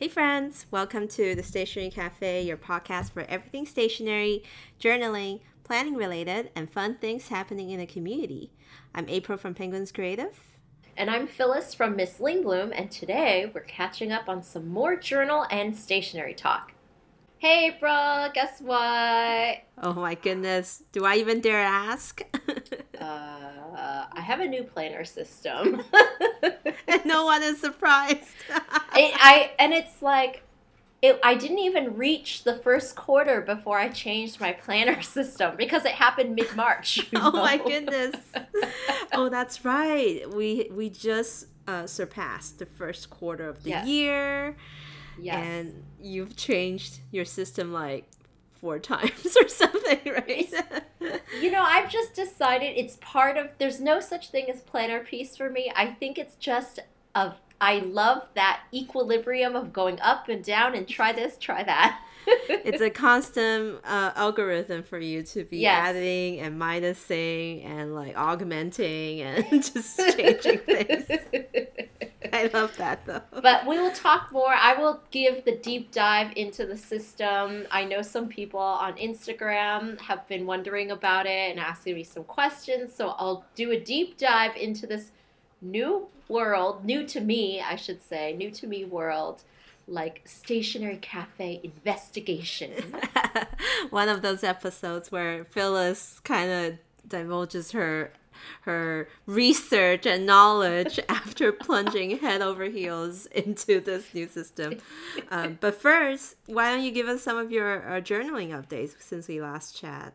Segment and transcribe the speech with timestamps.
[0.00, 4.42] Hey, friends, welcome to the Stationery Cafe, your podcast for everything stationery,
[4.80, 8.50] journaling, planning related, and fun things happening in the community.
[8.94, 10.40] I'm April from Penguins Creative.
[10.96, 15.44] And I'm Phyllis from Miss Lingbloom, and today we're catching up on some more journal
[15.50, 16.72] and stationery talk.
[17.36, 19.58] Hey, April, guess what?
[19.82, 22.22] Oh my goodness, do I even dare ask?
[22.98, 25.82] uh, I have a new planner system.
[26.88, 28.28] and no one is surprised.
[28.48, 30.42] it, I and it's like
[31.02, 35.84] it, I didn't even reach the first quarter before I changed my planner system because
[35.84, 37.08] it happened mid March.
[37.14, 38.16] Oh my goodness!
[39.12, 40.22] oh, that's right.
[40.34, 43.86] We we just uh, surpassed the first quarter of the yes.
[43.86, 44.56] year.
[45.18, 45.46] Yes.
[45.46, 48.06] And you've changed your system like
[48.60, 50.52] four times or something, right?
[51.40, 55.36] you know, I've just decided it's part of there's no such thing as planner peace
[55.36, 55.72] for me.
[55.74, 56.80] I think it's just
[57.14, 62.00] of I love that equilibrium of going up and down and try this, try that.
[62.26, 65.88] It's a constant uh, algorithm for you to be yes.
[65.88, 71.04] adding and minusing and like augmenting and just changing things.
[72.32, 73.22] I love that though.
[73.42, 74.52] But we will talk more.
[74.52, 77.66] I will give the deep dive into the system.
[77.70, 82.24] I know some people on Instagram have been wondering about it and asking me some
[82.24, 82.94] questions.
[82.94, 85.10] So I'll do a deep dive into this
[85.60, 89.42] new world, new to me, I should say, new to me world
[89.90, 92.72] like stationery cafe investigation.
[93.90, 98.12] One of those episodes where Phyllis kind of divulges her
[98.62, 104.78] her research and knowledge after plunging head over heels into this new system.
[105.30, 109.28] Um, but first, why don't you give us some of your uh, journaling updates since
[109.28, 110.14] we last chat?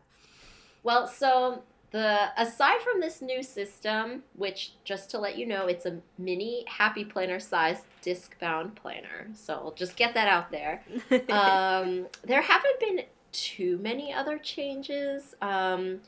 [0.82, 1.62] Well, so
[1.96, 6.62] the aside from this new system, which just to let you know, it's a mini
[6.68, 9.28] happy planner size disc bound planner.
[9.32, 10.82] So I'll just get that out there.
[11.30, 13.00] um, there haven't been
[13.32, 15.34] too many other changes.
[15.40, 16.00] Um,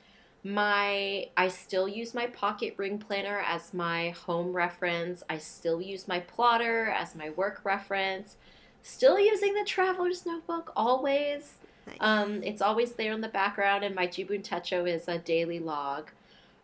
[0.44, 5.22] my I still use my pocket ring planner as my home reference.
[5.30, 8.36] I still use my plotter as my work reference.
[8.82, 11.54] Still using the traveler's notebook always.
[11.88, 11.96] Nice.
[12.00, 16.10] Um, it's always there in the background, and my Jibun Techo is a daily log.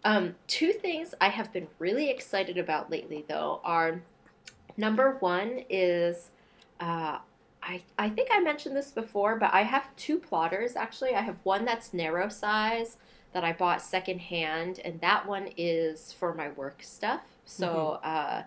[0.04, 4.02] Um, two things I have been really excited about lately, though, are
[4.76, 6.30] number one is
[6.80, 7.18] uh,
[7.62, 11.14] I, I think I mentioned this before, but I have two plotters actually.
[11.14, 12.98] I have one that's narrow size
[13.32, 17.22] that I bought secondhand, and that one is for my work stuff.
[17.46, 18.08] So mm-hmm.
[18.08, 18.42] uh,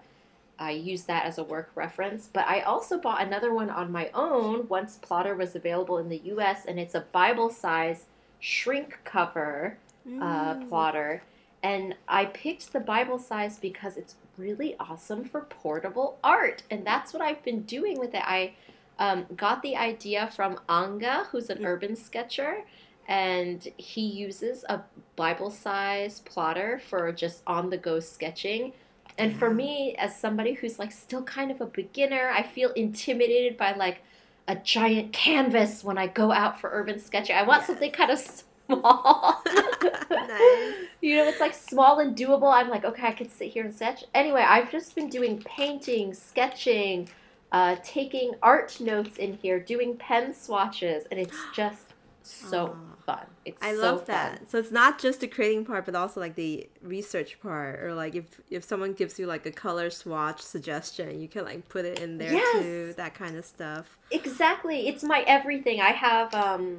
[0.59, 2.29] I use that as a work reference.
[2.31, 6.21] But I also bought another one on my own once Plotter was available in the
[6.25, 8.05] US, and it's a Bible size
[8.39, 10.69] shrink cover uh, mm.
[10.69, 11.23] plotter.
[11.63, 16.63] And I picked the Bible size because it's really awesome for portable art.
[16.69, 18.23] And that's what I've been doing with it.
[18.23, 18.53] I
[18.99, 21.65] um, got the idea from Anga, who's an mm.
[21.65, 22.63] urban sketcher
[23.07, 24.81] and he uses a
[25.15, 28.73] Bible size plotter for just on the go sketching.
[29.17, 33.57] And for me, as somebody who's like still kind of a beginner, I feel intimidated
[33.57, 34.01] by like
[34.47, 37.35] a giant canvas when I go out for urban sketching.
[37.35, 37.67] I want yes.
[37.67, 39.43] something kind of small.
[40.11, 40.73] nice.
[41.01, 42.51] You know, it's like small and doable.
[42.51, 44.03] I'm like, okay, I could sit here and sketch.
[44.13, 47.09] Anyway, I've just been doing painting, sketching,
[47.51, 51.86] uh, taking art notes in here, doing pen swatches, and it's just
[52.29, 53.03] so Aww.
[53.05, 53.25] fun.
[53.45, 54.37] It's I so love that.
[54.39, 54.47] Fun.
[54.49, 58.15] So it's not just the creating part, but also like the research part, or like
[58.15, 61.99] if if someone gives you like a color swatch suggestion, you can like put it
[61.99, 62.61] in there yes.
[62.61, 62.93] too.
[62.97, 63.97] That kind of stuff.
[64.11, 64.87] Exactly.
[64.87, 65.81] It's my everything.
[65.81, 66.77] I have um.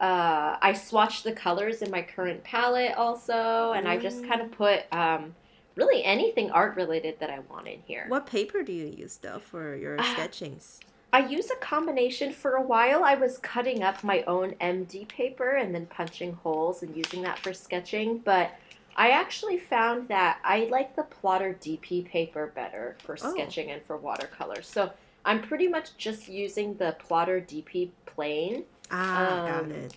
[0.00, 3.90] Uh, I swatch the colors in my current palette also, and mm.
[3.90, 4.52] I just kind of mm.
[4.52, 5.34] put um,
[5.76, 8.04] really anything art related that I want in here.
[8.08, 10.80] What paper do you use though for your uh, sketchings?
[11.14, 12.32] I use a combination.
[12.32, 16.82] For a while, I was cutting up my own MD paper and then punching holes
[16.82, 18.18] and using that for sketching.
[18.18, 18.50] But
[18.96, 23.32] I actually found that I like the plotter DP paper better for oh.
[23.32, 24.60] sketching and for watercolor.
[24.62, 24.90] So
[25.24, 28.64] I'm pretty much just using the plotter DP plain.
[28.90, 29.94] Ah, um, got it.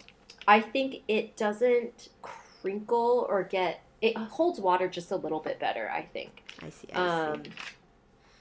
[0.48, 5.90] I think it doesn't crinkle or get it holds water just a little bit better.
[5.90, 6.44] I think.
[6.62, 6.90] I see.
[6.94, 7.52] I um, see.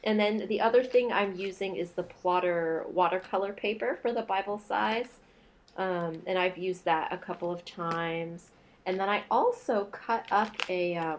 [0.07, 4.61] And then the other thing I'm using is the plotter watercolor paper for the Bible
[4.61, 5.09] size.
[5.77, 8.51] Um, and I've used that a couple of times.
[8.87, 11.19] And then I also cut up a, um,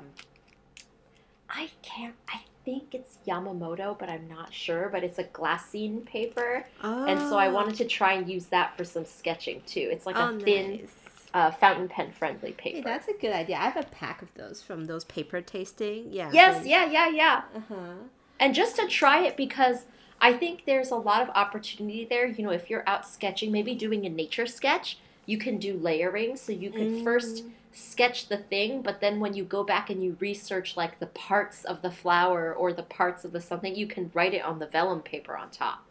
[1.50, 4.88] I can't, I think it's Yamamoto, but I'm not sure.
[4.90, 6.66] But it's a glassine paper.
[6.82, 7.06] Oh.
[7.06, 9.90] And so I wanted to try and use that for some sketching too.
[9.92, 10.72] It's like oh, a thin.
[10.72, 10.90] Nice.
[11.34, 12.78] Uh, fountain pen friendly paper.
[12.78, 13.58] Hey, that's a good idea.
[13.58, 16.08] I have a pack of those from those paper tasting.
[16.10, 16.32] Yeah.
[16.32, 16.66] Yes.
[16.66, 16.90] Yeah.
[16.90, 17.10] Yeah.
[17.10, 17.42] Yeah.
[17.54, 17.94] Uh huh
[18.40, 19.86] and just to try it because
[20.20, 22.26] I think there's a lot of opportunity there.
[22.26, 26.36] You know, if you're out sketching, maybe doing a nature sketch, you can do layering.
[26.38, 27.52] So you could first Mm.
[27.74, 31.64] sketch the thing, but then when you go back and you research like the parts
[31.64, 34.66] of the flower or the parts of the something, you can write it on the
[34.66, 35.84] vellum paper on top.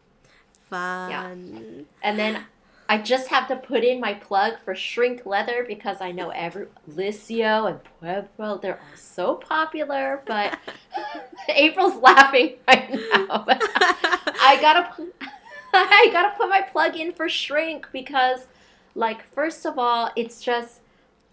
[0.68, 1.10] Fun.
[1.10, 1.84] Yeah.
[2.02, 2.44] And then
[2.88, 6.66] I just have to put in my plug for shrink leather because I know every
[6.90, 10.58] Liscio and Pueblo, they're all so popular, but
[11.48, 13.44] April's laughing right now.
[13.48, 15.06] I gotta
[15.72, 18.46] I gotta put my plug in for shrink because
[18.94, 20.80] like first of all, it's just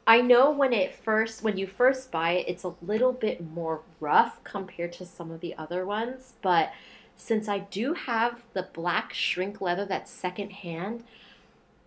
[0.08, 3.82] I know when it first when you first buy it, it's a little bit more
[4.00, 6.72] rough compared to some of the other ones, but
[7.16, 11.04] since I do have the black shrink leather that's secondhand,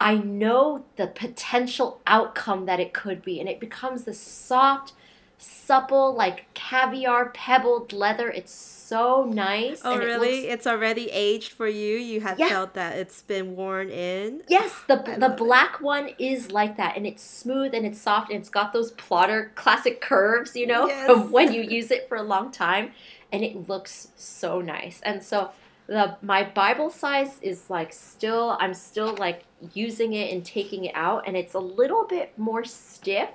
[0.00, 4.92] I know the potential outcome that it could be, and it becomes this soft,
[5.38, 8.28] supple, like caviar pebbled leather.
[8.30, 9.80] It's so nice.
[9.84, 10.42] Oh, and it really?
[10.42, 11.96] looks- It's already aged for you.
[11.96, 12.48] You have Yeah.
[12.48, 14.42] felt that it's been worn in.
[14.48, 15.36] Yes, the I the love it.
[15.38, 18.92] black one is like that, and it's smooth and it's soft and it's got those
[18.92, 21.28] plotter classic curves, you know, Yes.
[21.30, 22.92] when you use it for a long time,
[23.32, 25.00] and it looks so nice.
[25.02, 25.50] And so
[25.86, 29.44] the my Bible size is like still I'm still like
[29.74, 33.30] using it and taking it out, and it's a little bit more stiff,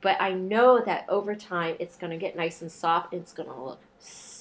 [0.00, 3.12] but I know that over time it's gonna get nice and soft.
[3.12, 4.35] And it's gonna look so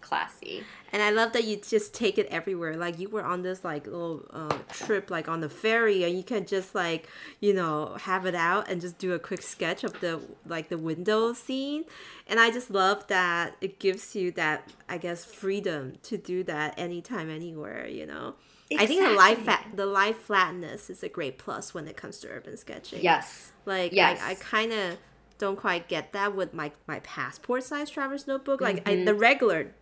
[0.00, 0.64] classy.
[0.92, 2.76] And I love that you just take it everywhere.
[2.76, 6.22] Like you were on this like little uh, trip, like on the ferry, and you
[6.22, 7.08] can just like
[7.40, 10.78] you know have it out and just do a quick sketch of the like the
[10.78, 11.84] window scene.
[12.26, 16.78] And I just love that it gives you that I guess freedom to do that
[16.78, 17.86] anytime, anywhere.
[17.86, 18.34] You know.
[18.78, 19.76] I think the life Exactly.
[19.76, 23.02] the life flatness is a great plus when it comes to urban sketching.
[23.02, 23.52] Yes.
[23.64, 24.20] Like Yes.
[24.22, 24.98] I, I kind of
[25.38, 28.60] don't quite get that with my my passport size traveler's notebook.
[28.60, 29.06] Like I, Mhm.
[29.06, 29.72] the regular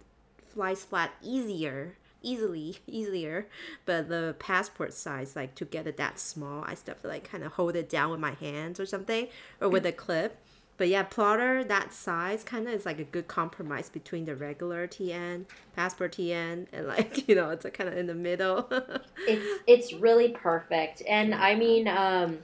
[0.46, 3.46] flies flat easier, easily easier,
[3.84, 7.28] but the passport size like to get it that small, I still have to like
[7.30, 9.28] kind of hold it down with my hands or something
[9.60, 10.38] or with a clip.
[10.78, 14.86] But yeah, plotter that size kind of is like a good compromise between the regular
[14.86, 18.68] TN, passport TN, and like you know it's kind of in the middle.
[19.26, 22.38] it's it's really perfect and i mean um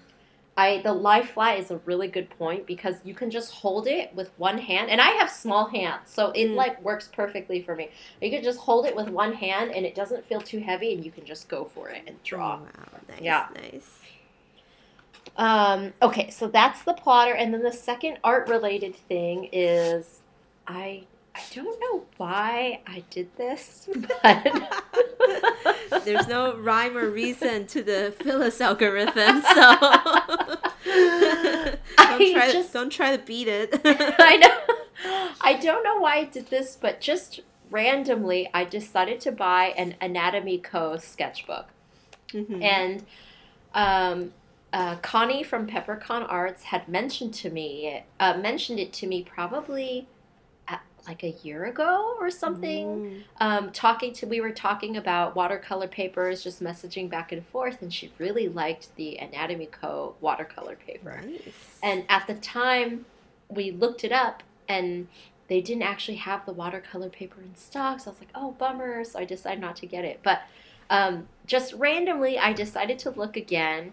[0.56, 4.14] i the lie flat is a really good point because you can just hold it
[4.14, 6.56] with one hand and i have small hands so it Mm.
[6.56, 7.88] like works perfectly for me
[8.20, 11.04] you can just hold it with one hand and it doesn't feel too heavy and
[11.04, 13.46] you can just go for it and draw Oh, wow, nice, Yeah.
[13.54, 13.98] nice.
[15.36, 20.20] um okay so that's the plotter and then the second art related thing is
[20.66, 21.04] i
[21.34, 23.88] i don't know why i did this
[24.22, 24.68] but
[26.04, 29.76] There's no rhyme or reason to the Phyllis algorithm, so
[30.86, 33.80] don't try just- to don't try to beat it.
[33.84, 34.74] I know.
[35.40, 37.40] I don't know why I did this, but just
[37.70, 40.96] randomly, I decided to buy an Anatomy Co.
[40.96, 41.66] sketchbook.
[42.32, 42.62] Mhm.
[42.62, 43.04] And
[43.74, 44.32] um,
[44.72, 50.08] uh, Connie from Peppercon Arts had mentioned to me, uh, mentioned it to me probably
[51.06, 52.86] like a year ago or something.
[52.86, 53.22] Mm.
[53.40, 57.92] Um, talking to, we were talking about watercolor papers, just messaging back and forth, and
[57.92, 60.14] she really liked the Anatomy Co.
[60.20, 61.20] watercolor paper.
[61.24, 61.40] Nice.
[61.82, 63.04] And at the time,
[63.48, 65.08] we looked it up and
[65.48, 68.00] they didn't actually have the watercolor paper in stock.
[68.00, 69.04] So I was like, oh, bummer.
[69.04, 70.20] So I decided not to get it.
[70.22, 70.42] But
[70.88, 73.92] um, just randomly, I decided to look again.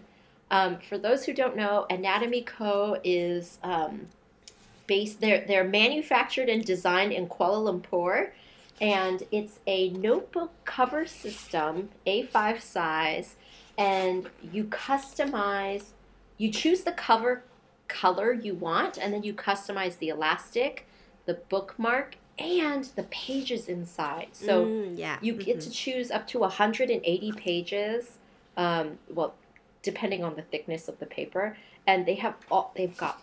[0.50, 2.98] Um, for those who don't know, Anatomy Co.
[3.04, 4.08] is um,
[4.90, 8.30] based, they're, they're manufactured and designed in Kuala Lumpur.
[8.80, 13.36] And it's a notebook cover system, A5 size,
[13.78, 15.84] and you customize,
[16.38, 17.42] you choose the cover
[17.88, 20.86] color you want, and then you customize the elastic,
[21.26, 24.28] the bookmark, and the pages inside.
[24.32, 25.64] So Mm, yeah, you get mhm.
[25.64, 28.18] to choose up to 180 pages.
[28.56, 29.34] Um, well,
[29.82, 31.56] depending on the thickness of the paper,
[31.86, 33.20] and they have all they've got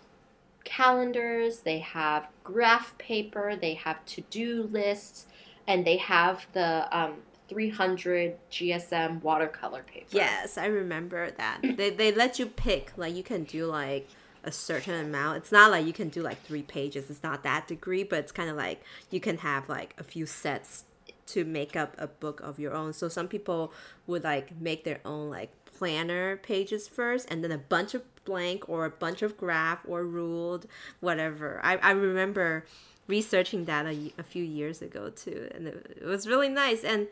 [0.68, 5.28] calendars, they have graph paper, they have to-do lists,
[5.66, 7.14] and they have the um,
[7.48, 10.08] 300 GSM watercolor paper.
[10.12, 11.62] Yes, I remember that.
[11.78, 14.10] they they let you pick like you can do like
[14.44, 15.38] a certain amount.
[15.38, 17.10] It's not like you can do like three pages.
[17.10, 20.26] It's not that degree, but it's kind of like you can have like a few
[20.26, 20.84] sets
[21.28, 22.92] to make up a book of your own.
[22.94, 23.74] So some people
[24.06, 28.68] would like make their own like planner pages first and then a bunch of blank
[28.68, 30.68] or a bunch of graph or ruled
[31.00, 31.60] whatever.
[31.64, 32.66] I I remember
[33.08, 37.08] researching that a few years ago too and it, it was really nice and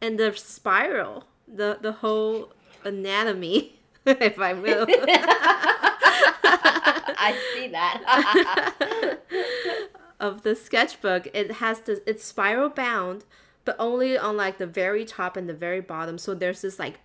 [0.00, 2.52] and the spiral the the whole
[2.84, 3.74] anatomy
[4.06, 4.86] if i will
[7.22, 9.18] I see that.
[10.20, 13.24] of the sketchbook it has this it's spiral bound
[13.64, 16.18] but only on like the very top and the very bottom.
[16.18, 17.00] So there's this like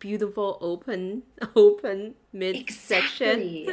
[0.00, 1.22] beautiful open
[1.54, 3.68] open mid section Exactly.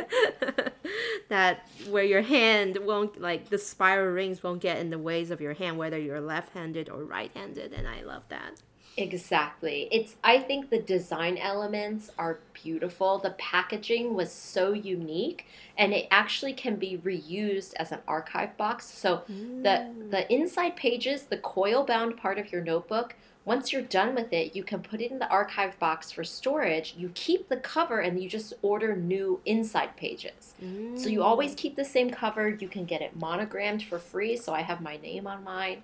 [1.29, 5.41] that where your hand won't like the spiral rings won't get in the ways of
[5.41, 8.61] your hand whether you're left-handed or right-handed and I love that.
[8.97, 9.87] Exactly.
[9.91, 13.19] It's I think the design elements are beautiful.
[13.19, 15.45] The packaging was so unique
[15.77, 18.85] and it actually can be reused as an archive box.
[18.85, 20.09] So the mm.
[20.09, 23.15] the inside pages, the coil bound part of your notebook,
[23.47, 26.95] once you're done with it, you can put it in the archive box for storage.
[26.97, 30.53] You keep the cover and you just order new inside pages.
[30.95, 32.49] So you always keep the same cover.
[32.49, 34.35] You can get it monogrammed for free.
[34.35, 35.81] So I have my name on mine.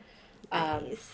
[0.51, 1.09] Um, Nice.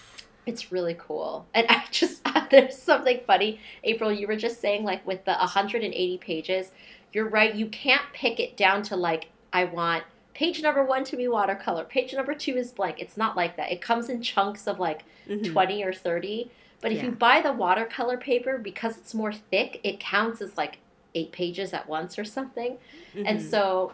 [0.48, 1.46] it's really cool.
[1.54, 3.60] And I just, there's something funny.
[3.84, 6.72] April, you were just saying, like, with the 180 pages,
[7.14, 7.54] you're right.
[7.54, 10.04] You can't pick it down to, like, I want
[10.40, 12.96] page number one to be watercolor, page number two is blank.
[12.98, 13.74] It's not like that.
[13.74, 15.52] It comes in chunks of, like, Mhm.
[15.52, 16.50] 20 or 30.
[16.80, 17.06] But if Yeah.
[17.08, 20.78] you buy the watercolor paper, because it's more thick, it counts as, like,
[21.14, 22.78] eight pages at once or something.
[23.14, 23.50] And Mhm.
[23.52, 23.92] so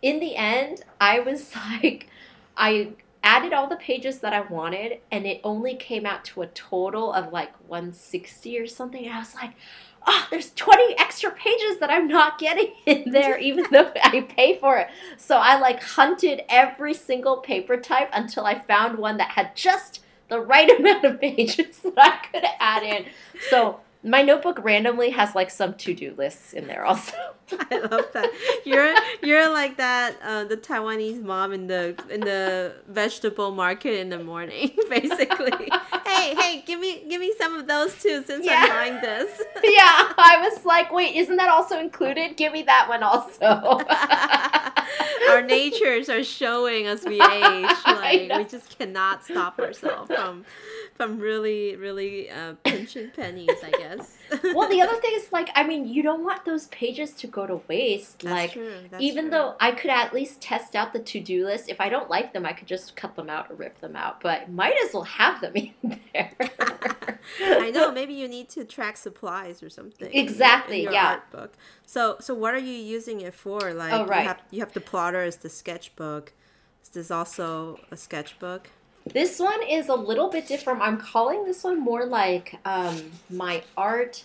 [0.00, 1.52] in the end, I was
[1.82, 2.06] like,
[2.56, 2.90] I
[3.24, 7.12] added all the pages that I wanted, and it only came out to a total
[7.12, 9.04] of like 160 or something.
[9.04, 9.54] And I was like,
[10.10, 14.58] oh, there's 20 extra pages that I'm not getting in there, even though I pay
[14.58, 14.88] for it.
[15.18, 20.00] So I like hunted every single paper type until I found one that had just
[20.28, 23.04] the right amount of pages that I could add in.
[23.50, 27.14] So my notebook randomly has like some to-do lists in there also.
[27.52, 28.30] I love that.
[28.64, 34.08] You're you're like that uh, the Taiwanese mom in the in the vegetable market in
[34.10, 35.68] the morning, basically.
[36.06, 38.60] hey, hey, give me give me some of those too since Yeah.
[38.64, 39.40] I'm buying this.
[39.64, 42.36] yeah, I was like, wait, isn't that also included?
[42.36, 43.80] Give me that one also.
[45.30, 47.76] Our natures are showing as we age.
[47.86, 50.44] Like we just cannot stop ourselves from
[50.96, 53.50] from really really uh, pinching pennies.
[53.62, 54.18] I guess.
[54.54, 57.46] well, the other thing is like, I mean, you don't want those pages to go
[57.46, 58.20] to waste.
[58.20, 59.30] That's like, true, even true.
[59.30, 62.44] though I could at least test out the to-do list, if I don't like them,
[62.44, 64.20] I could just cut them out or rip them out.
[64.20, 66.32] But might as well have them in there.
[67.42, 67.90] I know.
[67.92, 70.08] Maybe you need to track supplies or something.
[70.08, 71.06] in your- Exactly, In your yeah.
[71.12, 71.52] art book.
[71.86, 73.72] So, so what are you using it for?
[73.74, 74.22] Like, Oh, right.
[74.22, 76.32] You have, you have the plotter as the sketchbook.
[76.82, 78.70] Is this also a sketchbook?
[79.06, 80.80] This one is a little bit different.
[80.82, 84.24] I'm calling this one more like um, my art.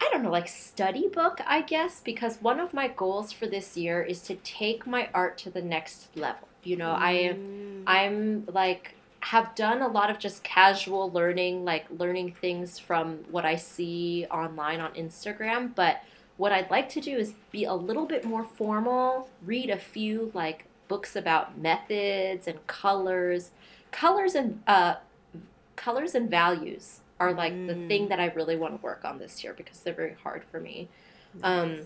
[0.00, 3.76] I don't know, like study book, I guess, because one of my goals for this
[3.76, 6.48] year is to take my art to the next level.
[6.64, 7.82] You know, I am, Mm.
[7.86, 13.44] I'm like have done a lot of just casual learning, like learning things from what
[13.44, 16.02] I see online on Instagram, but
[16.36, 20.32] what I'd like to do is be a little bit more formal, read a few
[20.34, 23.50] like books about methods and colors.
[23.92, 24.96] Colors and uh
[25.76, 27.88] colors and values are like the Mm.
[27.88, 30.58] thing that I really want to work on this year because they're very hard for
[30.58, 30.88] me.
[31.44, 31.82] Um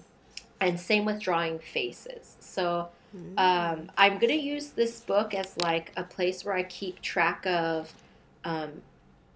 [0.60, 2.36] and same with drawing faces.
[2.40, 3.38] So Mm.
[3.38, 7.92] um, I'm gonna use this book as like a place where I keep track of
[8.44, 8.82] um,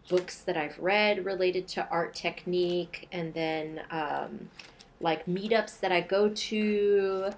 [0.09, 4.49] books that I've read related to art technique, and then um,
[5.01, 7.31] like meetups that I go to.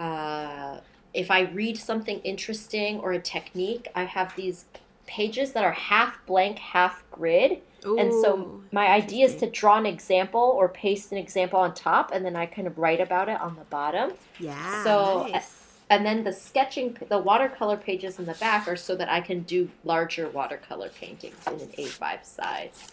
[0.00, 0.80] Uh,
[1.14, 4.66] if I read something interesting or a technique, I have these
[5.06, 7.60] pages that are half blank, half grid.
[7.84, 12.12] And so my idea is to draw an example or paste an example on top,
[12.12, 14.12] and then I kind of write about it on the bottom.
[14.38, 14.82] yeah.
[14.84, 15.60] so, uh, nice.
[15.90, 19.40] And then the sketching, the watercolor pages in the back are so that I can
[19.42, 22.92] do larger watercolor paintings in an A5 size.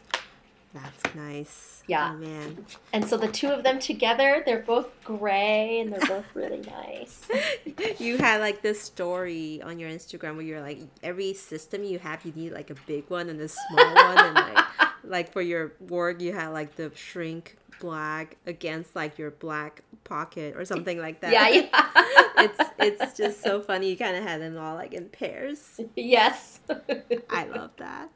[0.73, 1.83] That's nice.
[1.87, 2.13] Yeah.
[2.13, 2.65] Oh, man.
[2.93, 7.27] And so the two of them together, they're both gray and they're both really nice.
[7.99, 12.23] you had like this story on your Instagram where you're like every system you have
[12.25, 14.65] you need like a big one and a small one and like
[15.03, 20.55] like for your work you had like the shrink black against like your black pocket
[20.55, 21.33] or something like that.
[21.33, 21.67] Yeah, yeah.
[22.37, 23.89] it's it's just so funny.
[23.89, 25.81] You kind of had them all like in pairs.
[25.95, 26.59] yes.
[27.29, 28.09] I love that.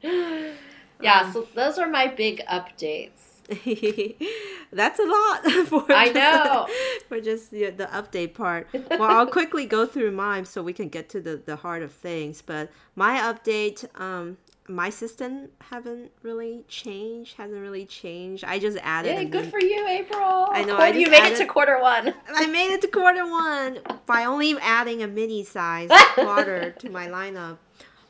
[1.02, 3.12] Yeah, Um, so those are my big updates.
[4.72, 6.68] That's a lot for I just- know.
[7.08, 8.68] for just the, the update part.
[8.74, 11.92] Well, I'll quickly go through mine so we can get to the, the heart of
[11.92, 12.42] things.
[12.42, 14.38] But my update, um,
[14.68, 17.38] my system haven't really changed.
[17.38, 18.44] Hasn't really changed.
[18.44, 19.14] I just added.
[19.14, 20.48] Yeah, good new- for you, April.
[20.50, 22.14] I know, I you made it to quarter one.
[22.34, 27.08] I made it to quarter one by only adding a mini size plotter to my
[27.08, 27.58] lineup,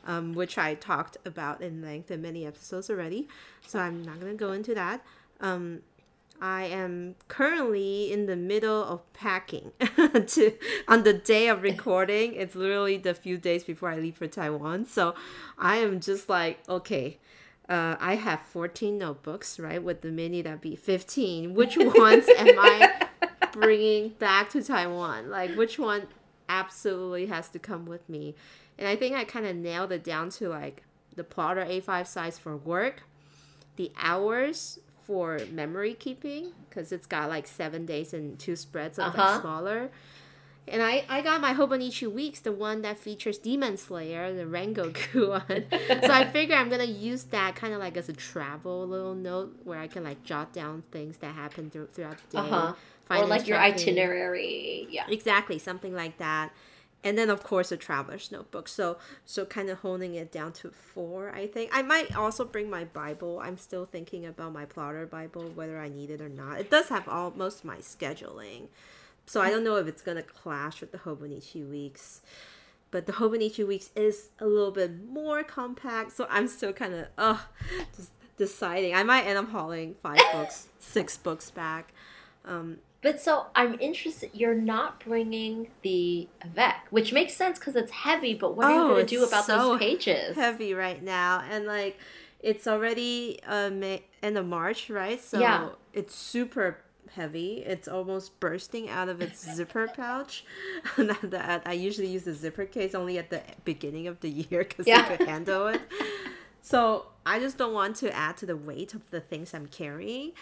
[0.06, 3.28] um, which I talked about in length in many episodes already.
[3.66, 5.04] So I'm not gonna go into that.
[5.40, 5.82] Um,
[6.40, 10.52] I am currently in the middle of packing to
[10.86, 12.34] on the day of recording.
[12.34, 14.86] It's literally the few days before I leave for Taiwan.
[14.86, 15.14] So
[15.58, 17.18] I am just like, okay,
[17.68, 19.82] uh, I have 14 notebooks, right?
[19.82, 21.54] With the mini, that'd be 15.
[21.54, 23.08] Which ones am I
[23.52, 25.30] bringing back to Taiwan?
[25.30, 26.06] Like, which one
[26.48, 28.34] absolutely has to come with me?
[28.78, 30.82] And I think I kind of nailed it down to like
[31.14, 33.02] the plotter A5 size for work,
[33.76, 39.06] the hours for memory keeping, because it's got like seven days and two spreads, it's
[39.08, 39.22] Uh-huh.
[39.32, 39.90] like smaller.
[40.68, 45.28] And I, I got my Hobonichi Weeks, the one that features Demon Slayer, the Rengoku
[45.48, 45.64] one.
[46.02, 49.56] so I figure I'm gonna use that kind of like as a travel little note
[49.62, 52.42] where I can like jot down things that happen through, throughout the day.
[52.50, 52.74] Uh-huh.
[53.08, 53.74] Or like your tracking.
[53.74, 54.88] itinerary.
[54.90, 55.04] Yeah.
[55.08, 56.50] Exactly, something like that.
[57.06, 58.66] And then of course a traveler's notebook.
[58.66, 61.70] So so kind of honing it down to four, I think.
[61.72, 63.38] I might also bring my Bible.
[63.40, 66.58] I'm still thinking about my plotter Bible, whether I need it or not.
[66.58, 68.66] It does have all most of my scheduling.
[69.24, 72.22] So I don't know if it's gonna clash with the Hobonichi weeks.
[72.90, 77.06] But the Hobonichi weeks is a little bit more compact, so I'm still kind of
[77.16, 77.38] uh
[77.96, 78.96] just deciding.
[78.96, 81.92] I might end up hauling five books, six books back.
[82.44, 84.30] Um, But so I'm interested.
[84.32, 88.34] You're not bringing the Avec, which makes sense because it's heavy.
[88.34, 90.30] But what are you Oh, going to do about so those pages?
[90.30, 92.00] It's heavy right now and like
[92.40, 95.68] it's already uh May, end of march right so Yeah.
[95.92, 96.78] it's super
[97.14, 100.44] heavy it's almost bursting out of its zipper pouch
[100.98, 104.64] Not that i usually use the zipper case only at the beginning of the year
[104.64, 105.06] because Yeah.
[105.08, 105.80] i could handle it
[106.60, 110.32] so i just don't want to add to the weight of the things i'm carrying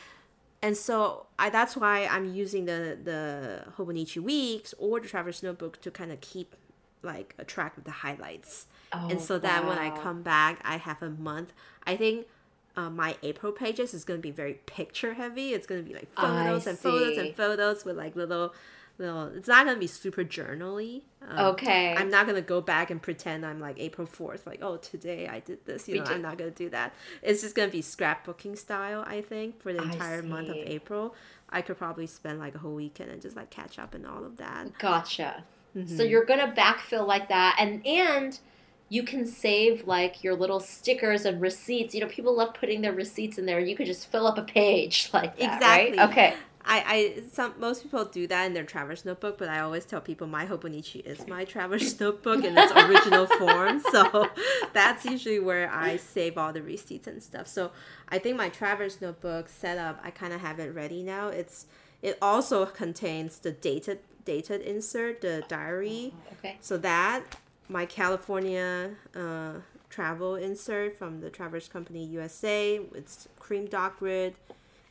[0.64, 5.80] and so I, that's why I'm using the the Hobonichi Weeks or the Traveler's Notebook
[5.82, 6.56] to kind of keep
[7.02, 10.76] like a track of the highlights Oh, and so that when I come back, I
[10.76, 11.52] have a month.
[11.84, 12.26] I think
[12.76, 15.52] uh, my April pages is going to be very picture heavy.
[15.52, 18.54] It's going to be like I photos and photos and photos with like little,
[18.98, 19.26] little.
[19.36, 21.04] It's not going to be super journally.
[21.28, 21.94] Um, Okay.
[21.96, 25.26] I'm not going to go back and pretend I'm like April 4th, like, oh, today
[25.28, 25.88] I did this.
[25.88, 26.14] You Me know, too.
[26.14, 26.92] I'm not going to do that.
[27.22, 30.56] It's just going to be scrapbooking style, I think, for the entire month of.
[30.66, 31.14] April.
[31.50, 34.24] I could probably spend like a whole weekend and just like catch up and all
[34.24, 34.76] of that.
[34.78, 35.44] Gotcha.
[35.86, 36.10] So Mhm.
[36.10, 38.38] you're gonna backfill like that, and and
[38.88, 41.94] you can save like your little stickers and receipts.
[41.94, 43.60] You know, people love putting their receipts in there.
[43.60, 45.98] You could just fill up a page like that, Exactly.
[45.98, 46.10] right?
[46.10, 46.34] Okay.
[46.66, 50.00] I, I some most people do that in their traveler's notebook, but I always tell
[50.00, 53.80] people my Hobonichi is my traveler's notebook in its original form.
[53.92, 54.30] So
[54.72, 57.46] that's usually where I save all the receipts and stuff.
[57.48, 57.70] So
[58.08, 61.28] I think my traveler's notebook setup, I kind of have it ready now.
[61.28, 61.66] It's
[62.02, 66.14] it also contains the dated dated insert, the diary.
[66.38, 66.56] Okay.
[66.60, 67.36] So that
[67.68, 69.54] my California uh,
[69.90, 72.80] travel insert from the Traveler's Company USA.
[72.94, 74.34] It's cream dot grid,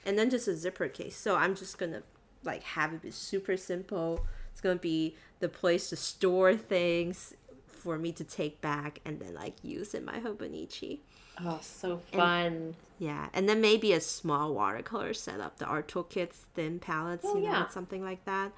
[0.06, 1.16] and then just a zipper case.
[1.16, 2.04] So I'm just gonna
[2.44, 4.26] like have it be super simple.
[4.52, 7.34] It's gonna be the place to store things
[7.68, 11.00] for me to take back and then like use in my Hobonichi.
[11.44, 12.76] Oh, so fun.
[13.00, 17.44] Yeah, and then maybe a small watercolor setup, the art toolkits, thin palettes, Oh, you
[17.46, 17.68] know, yeah.
[17.70, 18.52] something like that.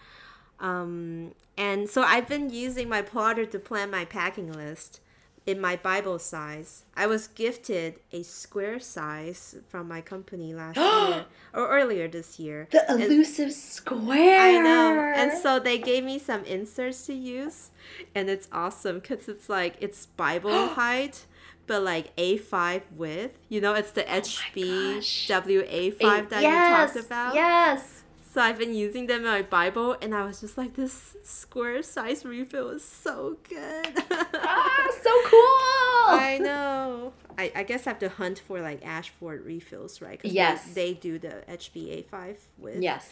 [0.59, 4.99] Um, and so I've been using my plotter to plan my packing list
[5.45, 6.83] in my Bible size.
[6.95, 10.77] I was gifted a square size from my company last
[11.09, 12.67] year or earlier this year.
[12.71, 14.39] the And- elusive square.
[14.41, 14.99] I know.
[15.15, 17.69] And so they gave me some inserts to use,
[18.15, 21.25] and it's awesome because it's like it's Bible height,
[21.67, 23.37] but like A5 width.
[23.49, 25.27] You know, it's the oh HB gosh.
[25.27, 27.35] WA5 that yes, you talked about.
[27.35, 27.94] Yes.
[28.35, 31.81] So I've been using them in my Bible, and I was just like, this square
[31.81, 34.03] size refill is so good.
[34.11, 36.19] Ah, so cool.
[36.19, 37.13] I know.
[37.37, 40.21] I, I guess I have to hunt for like Ashford refills, right?
[40.21, 40.65] 'Cause Yes.
[40.73, 42.81] They, they do the HBA5 with.
[42.83, 43.09] yes.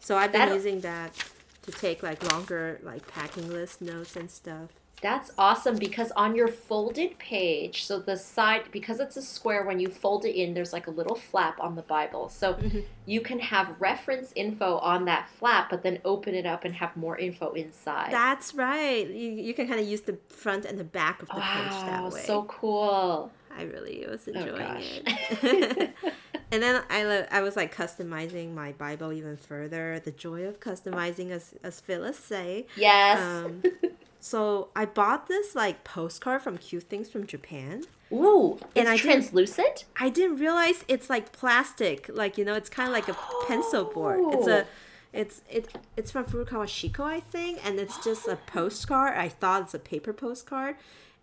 [0.00, 1.14] So I've been That- using that
[1.62, 4.70] to take like longer like packing list notes and stuff.
[5.02, 9.78] That's awesome because on your folded page, so the side, because it's a square, when
[9.78, 12.28] you fold it in, there's like a little flap on the Bible.
[12.30, 12.84] So Mhm.
[13.04, 16.96] you can have reference info on that flap, but then open it up and have
[16.96, 18.10] more info inside.
[18.10, 19.06] That's right.
[19.08, 22.02] You, you can kind of use the front and the back of the page that
[22.02, 22.22] wow, way.
[22.24, 23.30] so cool.
[23.56, 25.00] I really was Oh, enjoying gosh.
[25.42, 25.94] it.
[26.52, 30.00] and then I lo- I was like customizing my Bible even further.
[30.04, 32.66] The joy of customizing, as as Phyllis say.
[32.76, 33.18] Yes.
[33.20, 33.62] Um,
[34.20, 37.84] so I bought this like postcard from Cute Things from Japan.
[38.12, 39.84] Ooh, and it's I didn't- translucent?
[39.98, 42.08] I didn't realize it's like plastic.
[42.12, 44.20] Like you know, it's kind of like a pencil board.
[44.34, 44.66] It's a, Oh.
[45.12, 49.14] it's it it's from Furukawa Shiko, I think, and it's just a postcard.
[49.16, 50.76] I thought it's a paper postcard,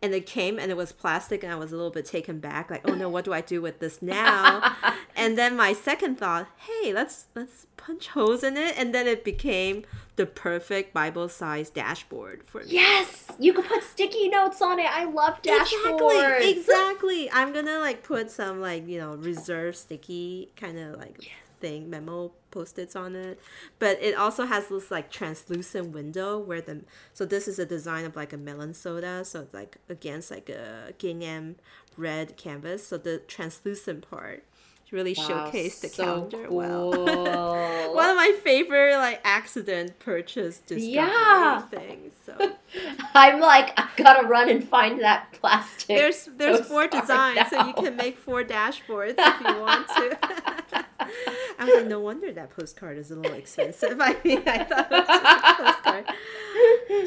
[0.03, 2.69] and it came and it was plastic and I was a little bit taken back
[2.69, 4.75] like oh no what do I do with this now
[5.15, 9.23] and then my second thought hey let's let's punch holes in it and then it
[9.23, 9.83] became
[10.17, 14.85] the perfect Bible sized dashboard for me yes, you could put sticky notes on it.
[14.89, 16.41] I love dashboards.
[16.41, 17.31] Exactly, exactly.
[17.31, 21.17] I'm gonna like put some like you know reserve sticky kind of like
[21.59, 23.39] thing memo post-its on it,
[23.79, 26.81] but it also has this like translucent window where the
[27.13, 30.49] so this is a design of like a melon soda, so it's like against like
[30.49, 31.55] a gingham
[31.97, 34.43] red canvas, so the translucent part
[34.91, 36.57] really Wow, showcased the so calendar cool.
[36.57, 37.95] well.
[37.95, 41.61] One of my favorite like accident purchase discovery Yeah.
[41.63, 42.13] things.
[42.23, 42.35] So.
[43.15, 45.87] I'm like, I've got to run and find that plastic.
[45.97, 50.85] There's there's four postcard designs, so you can make four dashboards if you want to.
[51.59, 53.97] I was like, no wonder that postcard is a little expensive.
[54.01, 56.05] I mean, I thought it was just a postcard.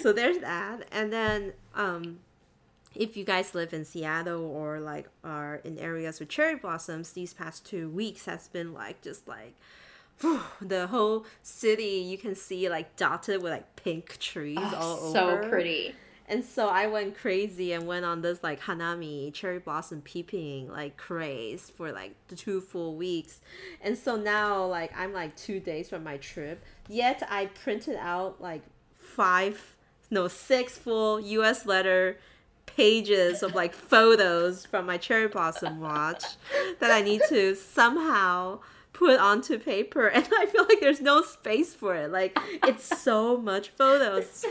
[0.03, 2.19] So there's that, and then um,
[2.95, 7.35] if you guys live in Seattle or like are in areas with cherry blossoms, these
[7.35, 9.55] past two weeks has been like just like.
[10.21, 15.13] whew, the whole city you can see like dotted with like pink trees all Oh,
[15.13, 15.49] so over.
[15.49, 15.95] pretty.
[16.29, 20.97] And so I went crazy and went on this like hanami cherry blossom peeping like
[20.97, 23.41] craze for like the two full weeks.
[23.81, 26.65] And so now like I'm like two days from my trip.
[26.89, 28.63] Yet I printed out like
[28.95, 29.77] five
[30.11, 32.19] no six full US letter
[32.67, 36.25] pages of like photos from my cherry blossom watch
[36.81, 38.61] that I need to somehow
[38.97, 42.11] put onto paper and I feel like there's no space for it.
[42.11, 44.45] Like it's so much photos.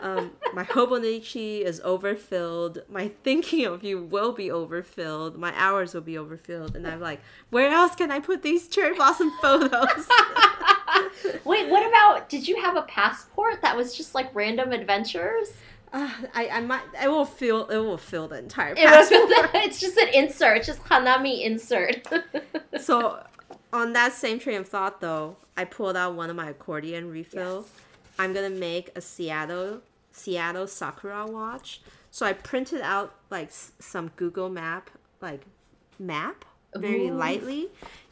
[0.00, 2.82] Um, my Hobonichi is overfilled.
[2.88, 5.36] My thinking of you will be overfilled.
[5.36, 6.76] My hours will be overfilled.
[6.76, 9.70] And I'm like, where else can I put these cherry blossom photos?
[11.44, 12.28] Wait, what about?
[12.28, 15.52] Did you have a passport that was just like random adventures?
[15.92, 19.50] Uh, I, I might I will fill it will fill the entire It was, passport.
[19.64, 22.06] it's just an insert, it's just Hanami insert.
[22.80, 23.20] so
[23.72, 27.66] on that same train of thought though, I pulled out one of my accordion refills.
[27.72, 27.84] Yes.
[28.18, 29.80] I'm gonna make a Seattle
[30.12, 31.80] Seattle Sakura watch.
[32.10, 35.42] So I printed out like s- some Google Map like
[35.98, 37.14] map very Ooh.
[37.14, 37.68] lightly,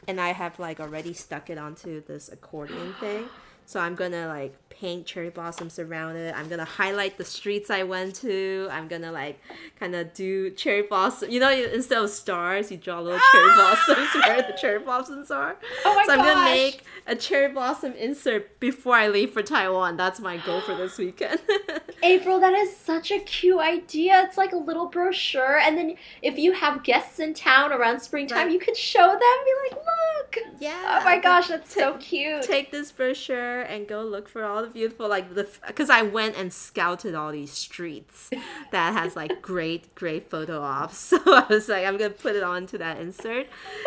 [0.07, 3.29] and I have like already stuck it onto this accordion thing.
[3.67, 6.35] So I'm gonna like paint cherry blossoms around it.
[6.37, 8.69] I'm gonna highlight the streets I went to.
[8.71, 9.41] I'm gonna like
[9.79, 11.31] kind of do cherry blossom.
[11.31, 13.85] You know, instead of stars, you draw little cherry ah!
[13.87, 15.57] blossoms where the cherry blossoms are.
[15.85, 19.97] Oh my so I'm gonna make a cherry blossom insert before I leave for Taiwan.
[19.97, 21.41] That's my goal for this weekend.
[22.03, 24.23] April, that is such a cute idea.
[24.23, 28.39] It's like a little brochure, and then if you have guests in town around springtime,
[28.47, 28.53] Right.
[28.53, 29.19] you could show them.
[29.19, 30.39] Be like, look.
[30.61, 31.01] yeah.
[31.01, 32.43] Oh my gosh, that's so cute.
[32.43, 36.37] Take this brochure and go look for all the beautiful like the because I went
[36.37, 38.31] and scouted all these streets
[38.73, 41.13] that has like great great photo ops.
[41.19, 43.47] So I was like, I'm gonna put it onto that insert,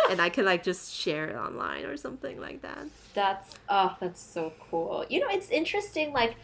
[0.10, 2.86] and I can like just share it online or something like that.
[3.13, 5.06] That's oh, that's so cool.
[5.10, 6.13] You know, it's interesting.
[6.13, 6.36] Like,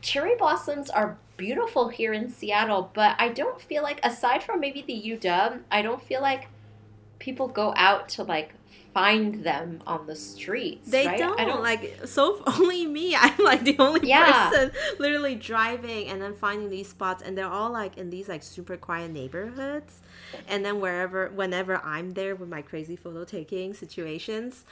[0.00, 4.82] cherry blossoms are beautiful here in Seattle, but I don't feel like, aside from maybe
[4.82, 6.48] the UW, I don't feel like
[7.18, 8.54] people go out to like
[8.98, 10.90] find them on the streets.
[10.90, 11.18] They right?
[11.18, 13.14] don't, I don't like so only me.
[13.14, 14.50] I'm like the only Yeah.
[14.50, 18.42] person literally driving and then finding these spots, and they're all like in these like
[18.42, 20.00] super quiet neighborhoods.
[20.48, 24.64] And then wherever, whenever I'm there with my crazy photo taking situations,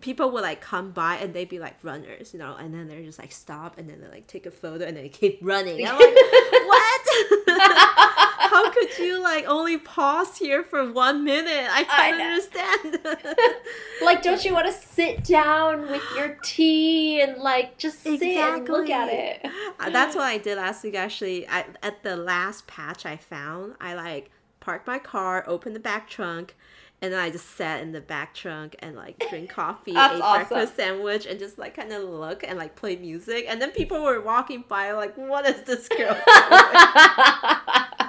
[0.00, 3.02] people will like come by and they'd be like runners, you know, and then they're
[3.02, 5.86] just like stop and then they like take a photo and then they keep running.
[5.86, 6.00] I'm like,
[6.66, 7.06] what?
[8.38, 11.68] How could you like only pause here for one minute?
[11.70, 12.24] I I can't know.
[12.24, 13.36] understand.
[14.02, 18.68] like, don't you want to sit down with your tea and like just sit and
[18.68, 19.44] look at it?
[19.78, 20.94] Uh, That's what I did last week.
[20.94, 24.30] Actually, I, at the last patch I found, I like
[24.68, 26.54] parked my car, opened the back trunk,
[27.00, 30.20] and then I just sat in the back trunk and like drink coffee, ate awesome.
[30.48, 33.46] breakfast sandwich, and just like kind of look and like play music.
[33.48, 36.20] And then people were walking by, like, "What is this girl?" doing?"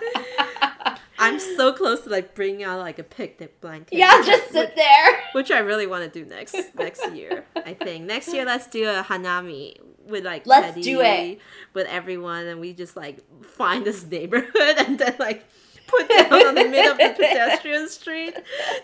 [1.22, 3.98] I'm so close to like bringing out like a picnic blanket.
[3.98, 5.20] yeah, which just sit there.
[5.34, 7.46] which I really want to do next next year.
[7.56, 11.40] I think next year let's do a hanami with like Let's Teddy, do it.
[11.74, 15.46] with everyone, and we just like find this neighborhood and then like
[15.90, 18.36] put down on the middle of the pedestrian street,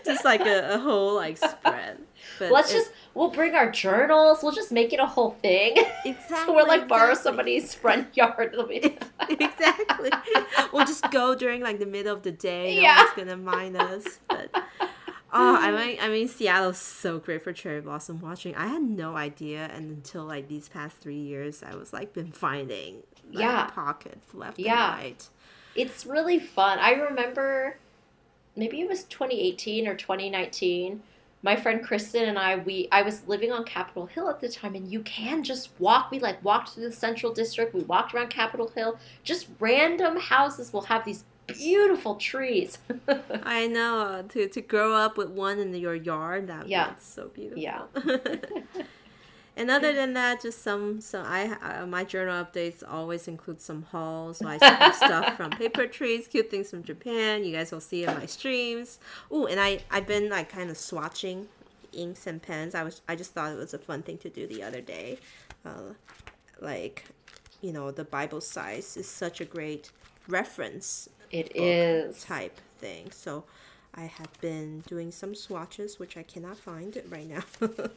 [0.04, 1.98] just like a, a whole like spread.
[2.38, 4.40] But Let's just we'll bring our journals.
[4.42, 5.76] We'll just make it a whole thing.
[6.04, 7.22] exactly we'll like borrow exactly.
[7.30, 8.54] somebody's front yard.
[9.28, 10.10] Exactly.
[10.72, 12.76] We'll just go during like the middle of the day.
[12.76, 12.98] No Yeah.
[13.04, 14.20] one's gonna mind us.
[14.28, 14.60] But oh,
[15.32, 18.54] I mean, I mean, Seattle's so great for cherry blossom watching.
[18.54, 22.32] I had no idea, and until like these past three years, I was like been
[22.32, 23.66] finding like, Yeah.
[23.66, 24.94] pockets left Yeah.
[24.94, 25.28] and right.
[25.76, 26.78] It's really fun.
[26.78, 27.76] I remember
[28.56, 31.02] maybe it was 2018 or 2019.
[31.42, 34.74] My friend Kristen and I, we I was living on Capitol Hill at the time,
[34.74, 36.10] and you can just walk.
[36.10, 37.74] We like walked through the Central District.
[37.74, 38.98] We walked around Capitol Hill.
[39.22, 42.78] Just random houses will have these beautiful trees.
[43.44, 46.48] I know to to grow up with one in your yard.
[46.48, 46.86] That Yeah.
[46.88, 47.62] that's so beautiful.
[47.62, 47.82] Yeah.
[49.56, 53.82] and other than that, just some some I uh, my journal updates always include some
[53.84, 54.38] hauls.
[54.38, 57.44] So I have stuff from paper trees, cute things from Japan.
[57.44, 58.98] You guys will see in my streams.
[59.32, 61.46] Ooh, and I I've been like kind of swatching
[61.92, 62.74] inks and pens.
[62.74, 65.18] I was I just thought it was a fun thing to do the other day.
[65.64, 65.94] Uh,
[66.60, 67.04] like,
[67.60, 69.90] you know, the Bible size is such a great
[70.28, 73.10] reference It is type thing.
[73.10, 73.44] So
[73.94, 77.42] I have been doing some swatches, which I cannot find right now.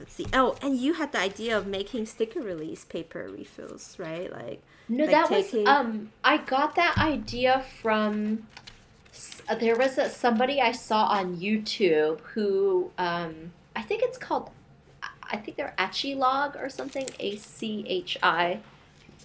[0.00, 0.26] Let's see.
[0.32, 4.32] Oh, and you had the idea of making sticker release paper refills, right?
[4.32, 6.12] Like, No, Like that taking- was um.
[6.24, 8.46] I got that idea from.
[9.48, 14.50] uh, There was a, somebody I saw on YouTube who um I think it's called,
[15.22, 18.60] I think they're Achilog or something A C H I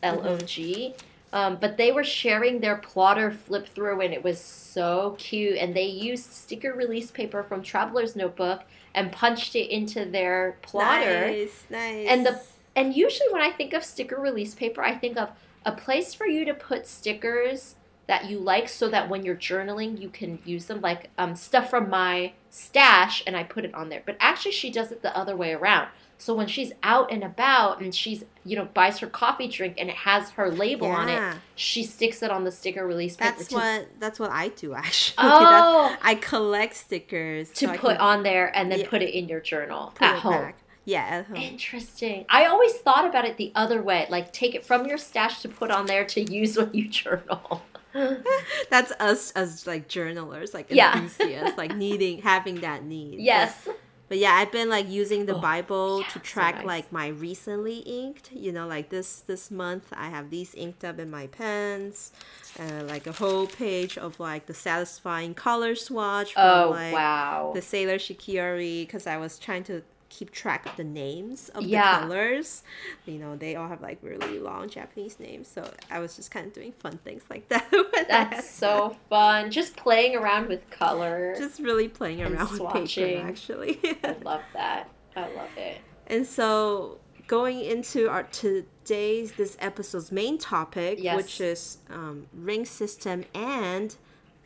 [0.04, 0.94] L O G.
[1.34, 5.58] Um, but they were sharing their plotter flip through and it was so cute.
[5.58, 8.62] And they used sticker release paper from Traveler's Notebook
[8.96, 11.28] and punched it into their plotter.
[11.28, 12.08] nice, nice.
[12.10, 12.42] And the
[12.76, 15.30] and usually when I think of sticker release paper, I think of
[15.66, 17.76] a place for you to put stickers
[18.08, 21.72] that you like so that when you're journaling you can use them like um, stuff
[21.72, 24.02] from my stash and I put it on there.
[24.06, 25.90] But actually she does it the other way around.
[26.18, 29.90] So when she's out and about and she's you know buys her coffee drink and
[29.90, 33.48] it has her label on it, she sticks it on the sticker release paper that's
[33.50, 35.16] to, what that's what I do actually.
[35.20, 35.96] Oh.
[36.02, 38.90] I collect stickers to so put can on there and then Yeah.
[38.90, 40.34] put it in your journal put at home.
[40.34, 40.58] back.
[40.88, 41.36] Yeah, at home.
[41.38, 42.26] Interesting.
[42.30, 45.50] I always thought about it the other way, like take it from your stash to
[45.50, 47.62] put on there to use when you journal.
[48.70, 50.98] That's us as like journalers, like Yeah.
[51.02, 53.20] enthusiasts, like needing having that need.
[53.20, 53.58] Yes.
[53.66, 53.80] But
[54.12, 56.66] yeah, I've been like using the Oh, Bible yeah, to so track nice.
[56.66, 58.32] like my recently inked.
[58.32, 62.12] You know, like this this month I have these inked up in my pens,
[62.60, 67.52] uh, like a whole page of like the satisfying color swatch from Oh like wow.
[67.54, 69.84] the Sailor Shikiori because I was trying to
[70.18, 72.00] keep track of the names of Yeah.
[72.00, 72.64] the colors.
[73.06, 76.46] You know, they all have like really long Japanese names, so I was just kind
[76.48, 77.66] of doing fun things like that.
[77.72, 79.52] when I had That's so fun.
[79.52, 81.36] Just playing around with color.
[81.38, 82.62] just really playing around with
[82.96, 83.80] paper actually.
[84.04, 84.90] I love that.
[85.16, 85.78] I love it.
[86.08, 91.16] And so going into our today's this episode's main topic, Yes.
[91.18, 93.96] which is um, ring system and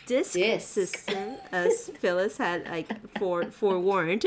[0.06, 0.68] disc, Disc.
[0.68, 2.88] system, as Phyllis had like
[3.20, 4.26] fore, forewarned.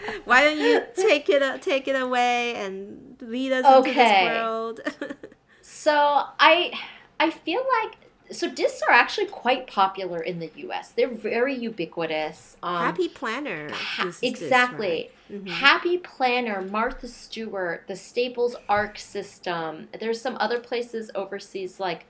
[0.24, 4.24] Why don't you take it uh, take it away and lead us into this Okay.
[4.24, 4.80] world?
[5.62, 5.92] So
[6.38, 6.72] I
[7.18, 7.96] I feel like
[8.30, 10.90] so discs are actually quite popular in the US.
[10.90, 12.56] They're very ubiquitous.
[12.62, 13.68] Um, Happy Planner.
[13.70, 15.10] Ha- uses this, exactly.
[15.30, 15.44] right?
[15.44, 15.48] Mhm.
[15.48, 19.88] Happy Planner, Martha Stewart, the Staples Arc System.
[19.98, 22.04] There's some other places overseas like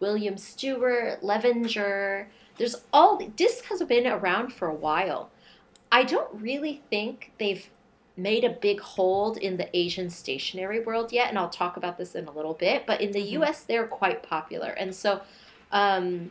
[0.00, 2.28] William Stewart, Levenger.
[2.58, 5.30] There's all disc has been around for a while.
[5.92, 7.68] I don't really think they've
[8.16, 12.14] made a big hold in the Asian stationery world yet, and I'll talk about this
[12.14, 12.86] in a little bit.
[12.86, 13.30] But in the Mhm.
[13.32, 15.22] U.S., they're quite popular, and so
[15.72, 16.30] um,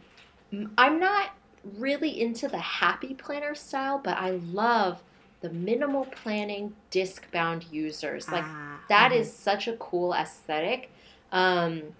[0.78, 1.32] I'm not
[1.63, 5.04] really into the happy planner style, but I love
[5.41, 8.32] the minimal planning disc bound users.
[8.32, 9.17] Like Ah, that mhm.
[9.22, 10.89] is such a cool aesthetic.
[11.32, 11.95] Um,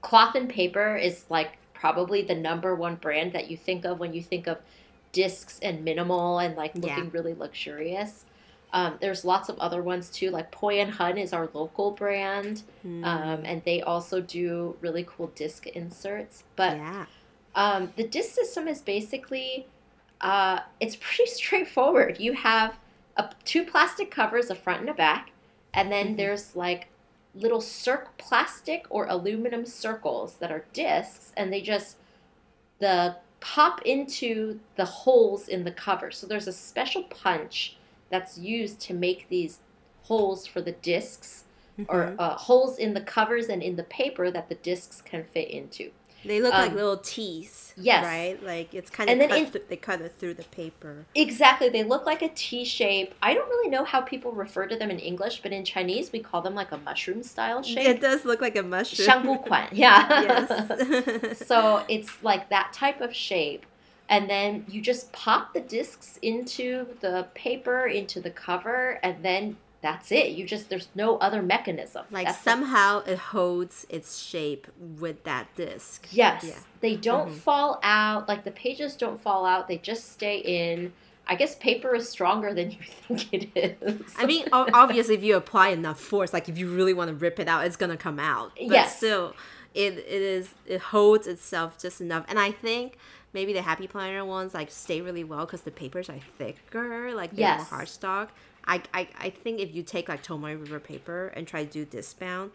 [0.00, 4.12] cloth and paper is like probably the number one brand that you think of when
[4.12, 4.58] you think of
[5.12, 7.10] discs and minimal and like looking Yeah.
[7.12, 8.26] really luxurious.
[8.72, 12.62] Um, there's lots of other ones too, like Poi and Hun is our local brand,
[12.86, 16.44] Mm, um, and they also do really cool disc inserts.
[16.56, 17.06] But yeah.
[17.54, 19.66] um, the disc system is basically
[20.20, 22.18] uh, it's pretty straightforward.
[22.20, 22.78] You have
[23.16, 25.30] a, two plastic covers, a front and a back,
[25.74, 26.16] and then Mhm.
[26.16, 26.88] there's like
[27.34, 31.96] little circ plastic or aluminum circles that are discs, and they just
[32.80, 36.10] the pop into the holes in the cover.
[36.10, 37.78] So there's a special punch
[38.10, 39.60] that's used to make these
[40.02, 41.44] holes for the discs
[41.88, 42.16] or Mhm.
[42.18, 45.92] uh, holes in the covers and in the paper that the discs can fit into.
[46.24, 47.68] They look um, like little tees.
[47.80, 48.04] Yes.
[48.04, 48.42] Right?
[48.42, 51.06] Like it's kind of and then in, th- they cut it through the paper.
[51.14, 51.68] Exactly.
[51.68, 53.14] They look like a T shape.
[53.22, 56.20] I don't really know how people refer to them in English, but in Chinese we
[56.20, 57.86] call them like a mushroom style shape.
[57.86, 59.08] It does look like a mushroom.
[59.08, 59.68] Shangbuquan.
[59.72, 60.46] Yeah.
[60.48, 61.38] yes.
[61.46, 63.64] so it's like that type of shape.
[64.08, 69.58] And then you just pop the discs into the paper, into the cover, and then
[69.80, 70.32] that's it.
[70.32, 72.04] You just there's no other mechanism.
[72.10, 76.08] Like That's somehow it holds its shape with that disc.
[76.10, 76.44] Yes.
[76.44, 76.58] Yeah.
[76.80, 77.34] They don't Mhm.
[77.34, 78.28] fall out.
[78.28, 79.68] Like the pages don't fall out.
[79.68, 80.92] They just stay in.
[81.30, 84.14] I guess paper is stronger than you think it is.
[84.16, 87.38] I mean, obviously, if you apply enough force, like if you really want to rip
[87.38, 88.52] it out, it's gonna come out.
[88.56, 88.96] But Yes.
[88.96, 89.34] still,
[89.74, 92.96] it it is it holds itself just enough, and I think
[93.34, 97.30] maybe the Happy Planner ones like stay really well because the papers are thicker, like
[97.32, 97.70] they're Yes.
[97.70, 98.28] more hardstock.
[98.68, 101.84] I, I I think if you take like Tomoe River paper and try to do
[101.84, 102.52] disc bound,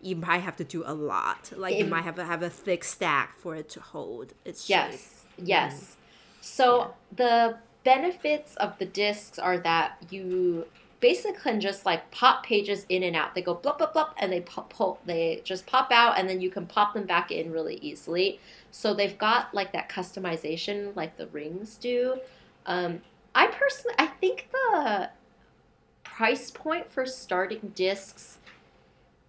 [0.00, 1.52] you might have to do a lot.
[1.56, 4.76] Like you might have to have a thick stack for it to hold its shape.
[4.90, 5.24] yes.
[5.38, 5.96] Yes.
[6.40, 10.66] So the benefits of the discs are that you
[11.00, 13.34] basically can just like pop pages in and out.
[13.34, 16.40] They go blop blop blop and they pop, pull, they just pop out and then
[16.40, 18.40] you can pop them back in really easily.
[18.70, 22.18] So they've got like that customization like the rings do.
[22.66, 23.02] Um,
[23.34, 25.10] I personally I think the
[26.16, 28.38] price point for starting discs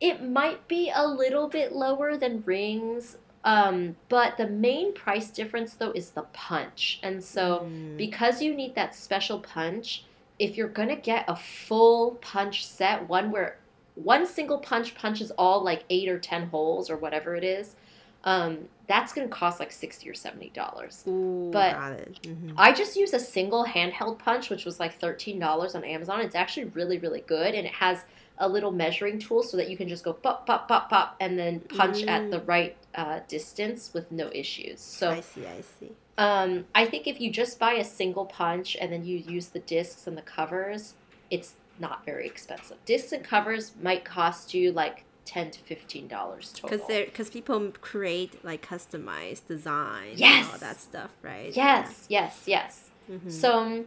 [0.02, 5.74] it might be a little bit lower than rings um, but the main price difference
[5.74, 7.98] though is the punch and so Mm.
[7.98, 10.04] because you need that special punch
[10.40, 13.58] if you're gonna get a full punch set one where
[13.96, 17.76] one single punch punches all like eight or ten holes or whatever it is
[18.26, 18.58] um,
[18.88, 21.76] that's gonna cost like 60 or 70 dollars but-.
[22.24, 22.54] Mhm.
[22.58, 26.22] I just use a single handheld punch, which was like thirteen dollars on Amazon.
[26.22, 28.06] It's actually really, really good, and it has
[28.40, 31.38] a little measuring tool so that you can just go pop, pop, pop, pop, and
[31.38, 34.80] then punch at the right uh, distance with no issues.
[34.80, 35.92] So I see, I see.
[36.18, 39.60] um, I think if you just buy a single punch and then you use the
[39.60, 40.96] discs and the covers,
[41.30, 42.78] it's not very expensive.
[42.86, 46.70] Discs and covers might cost you like ten to fifteen dollars total.
[46.78, 50.50] Because they because people create like customized designs and Yes.
[50.52, 51.56] all that stuff, right?
[51.56, 52.90] yes, yes, yes.
[53.12, 53.32] Mhm.
[53.32, 53.86] So um,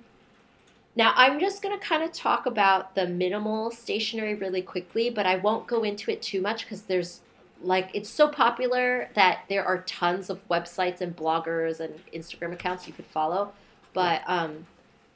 [0.95, 5.27] now I'm just going to kind of talk about the minimal stationery really quickly, but
[5.27, 7.21] I won't go into it too much because there's
[7.63, 12.87] like it's so popular that there are tons of websites and bloggers and Instagram accounts
[12.87, 13.53] you could follow.
[13.95, 14.67] But um,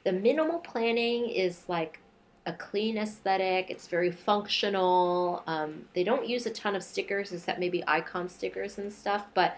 [0.03, 1.99] the minimal planning is like
[2.45, 3.69] a clean aesthetic.
[3.69, 5.43] It's very functional.
[5.47, 9.25] Um, they don't use a ton of stickers, except maybe icon stickers and stuff.
[9.33, 9.57] But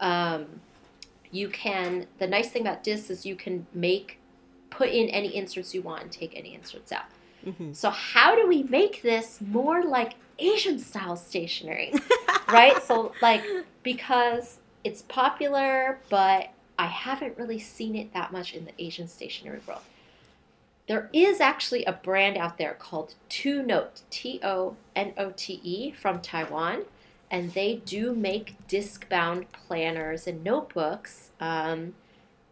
[0.00, 0.46] um,
[1.30, 2.06] you can.
[2.18, 4.18] The nice thing about discs is you can make,
[4.70, 7.04] put in any inserts you want and take any inserts out.
[7.46, 7.74] Mhm.
[7.74, 11.92] So how do we make this more like Asian style stationery?
[12.48, 12.82] right?
[12.82, 13.44] So like
[13.82, 19.60] because it's popular, but I haven't really seen it that much in the Asian stationery
[19.66, 19.82] world.
[20.86, 25.60] There is actually a brand out there called Two Note, T O N O T
[25.62, 26.84] E, from Taiwan,
[27.30, 31.30] and they do make disc bound planners and notebooks.
[31.40, 31.94] Um,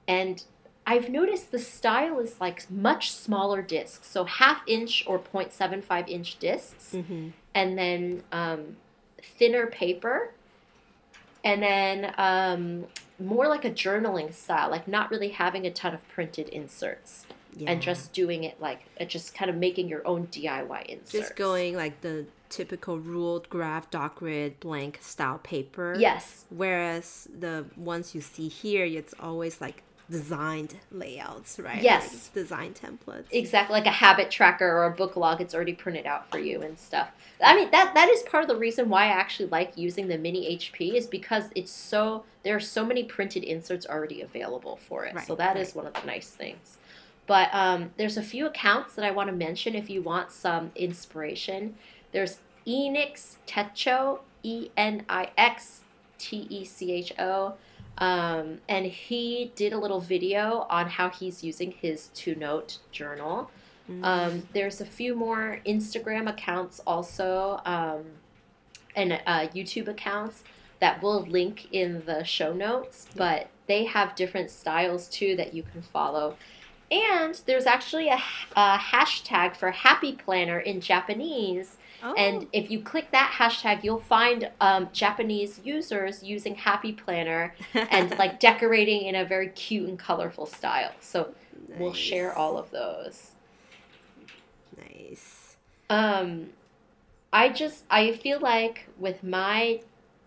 [0.09, 0.42] and
[0.87, 6.38] I've noticed the style is like much smaller discs, so half inch or 0.75 inch
[6.38, 7.33] discs Mhm.
[7.55, 8.77] and then um,
[9.23, 10.33] thinner paper,
[11.45, 12.87] and then um,
[13.21, 17.71] more like a journaling style, like not really having a ton of printed inserts Yeah.
[17.71, 21.12] and just doing it like just kind of making your own DIY inserts.
[21.12, 25.97] just going like the typical ruled graph dot grid blank style paper.
[25.99, 31.83] Yes, Whereas the ones you see here, it's always like designed layouts, right?
[31.83, 32.12] Yes.
[32.12, 33.25] Like design templates.
[33.31, 35.41] exactly like a habit tracker or a book log.
[35.41, 37.09] It's already printed out for you and stuff.
[37.43, 40.19] I mean that that is part of the reason why I actually like using the
[40.19, 45.07] mini HP is because it's so there are so many printed inserts already available for
[45.07, 45.15] it.
[45.15, 45.77] Right, so that is right.
[45.77, 46.79] one of the nice things.
[47.33, 50.71] But um, there's a few accounts that I want to mention if you want some
[50.77, 51.77] inspiration.
[52.12, 55.81] There's Enix Techo, E N I X
[56.18, 57.55] T E C H O.
[57.97, 63.51] Um, and he did a little video on how he's using his two note journal.
[63.90, 64.05] Mm.
[64.05, 68.05] Um, there's a few more Instagram accounts also, um,
[68.95, 70.45] and uh, YouTube accounts
[70.81, 75.62] that we'll link in the show notes, but they have different styles too that you
[75.62, 76.37] can follow.
[76.93, 78.21] And there's actually a,
[78.55, 81.79] a hashtag for Happy Planner in Japanese.
[82.03, 82.13] Oh.
[82.15, 88.11] And if you click that hashtag, you'll find um, Japanese users using Happy Planner and
[88.19, 90.93] like decorating in a very cute and colorful style.
[91.01, 91.33] So
[91.79, 93.33] we'll share all of those.
[94.77, 95.57] Nice.
[95.89, 96.51] Um,
[97.33, 99.81] I just I feel like with my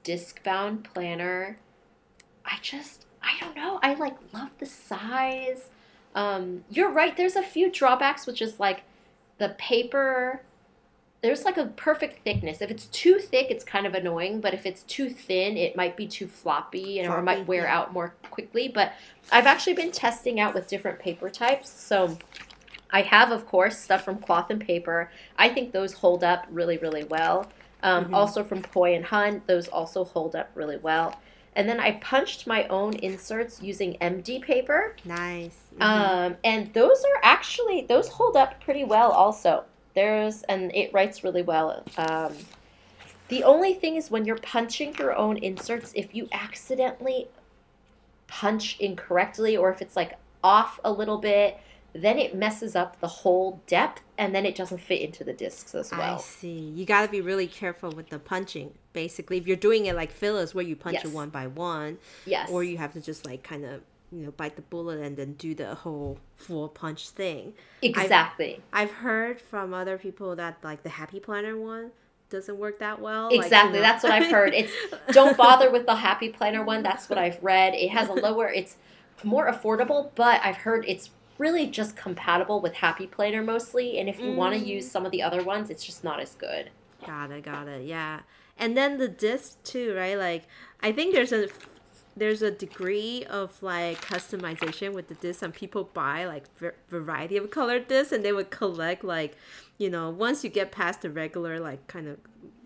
[0.04, 1.60] disc bound planner,
[2.44, 3.80] I just I don't know.
[3.84, 5.70] I like love the size.
[6.16, 7.16] Um, you're right.
[7.16, 8.84] There's a few drawbacks, which is like
[9.38, 10.42] the paper.
[11.22, 12.62] There's like a perfect thickness.
[12.62, 14.42] If it's too thick, it's kind of annoying.
[14.42, 17.64] But if it's too thin, it might be too floppy and or it might wear
[17.64, 17.78] yeah.
[17.78, 18.70] out more quickly.
[18.70, 18.94] But
[19.32, 21.70] I've actually been testing out with different paper types.
[21.70, 22.18] So
[22.92, 25.12] I have, of course, stuff from cloth and paper.
[25.38, 27.52] I think those hold up really, really well.
[27.84, 28.14] Um, Mhm.
[28.14, 31.20] Also from Poi and Hun, those also hold up really well.
[31.56, 34.96] And then I punched my own inserts using MD paper.
[35.06, 35.58] Nice.
[35.78, 35.82] Mhm.
[35.82, 39.64] Um, and those are actually those hold up pretty well also.
[39.94, 41.84] There's and it writes really well.
[41.98, 42.36] Um,
[43.30, 47.28] the only thing is when you're punching your own inserts, if you accidentally
[48.28, 51.58] punch incorrectly or if it's like off a little bit,
[51.96, 55.74] then it messes up the whole depth and then it doesn't fit into the discs
[55.74, 56.16] as well.
[56.16, 56.50] I see.
[56.60, 58.74] You got to be really careful with the punching.
[58.94, 61.06] Basically, if you're doing it like Phyllis, where you punch Yes.
[61.06, 62.50] it one by one, Yes.
[62.50, 63.82] or you have to just like kind of
[64.12, 67.54] you know bite the bullet and then do the whole full punch thing.
[67.82, 68.62] exactly.
[68.74, 71.92] I've heard from other people that like the Happy Planner one
[72.30, 73.26] doesn't work that well.
[73.26, 73.74] like, you Exactly.
[73.80, 74.54] know- That's what I've heard.
[74.54, 74.72] It's
[75.12, 76.84] don't bother with the Happy Planner one.
[76.84, 77.74] That's what I've read.
[77.74, 78.48] It has a lower.
[78.50, 78.78] It's
[79.24, 84.00] more affordable, but I've heard it's really just compatible with Happy Planner mostly.
[84.00, 84.68] And if you want to Mm.
[84.68, 86.70] use some of the other ones, it's just not as good.
[87.06, 87.86] Got it, got it.
[87.86, 88.22] Yeah.
[88.58, 90.18] And then the disc too, right?
[90.18, 90.44] Like
[90.82, 91.50] I think there's a
[92.18, 95.42] there's a degree of like customization with the disc.
[95.42, 96.46] Some people buy like
[96.90, 99.36] variety of colored discs, and they would collect like,
[99.78, 102.18] you know, once you get past the regular like kind of,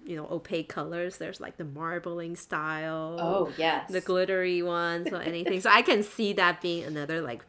[0.05, 3.17] you know, opaque colors, there's like the marbling style.
[3.20, 3.89] Oh yes.
[3.91, 5.59] The glittery ones or anything.
[5.61, 7.43] so I can see that being another like